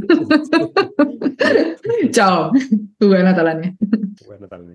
tšau, 2.14 2.50
uue 3.04 3.22
nädalani. 3.22 3.76
uue 4.26 4.38
nädalani. 4.40 4.74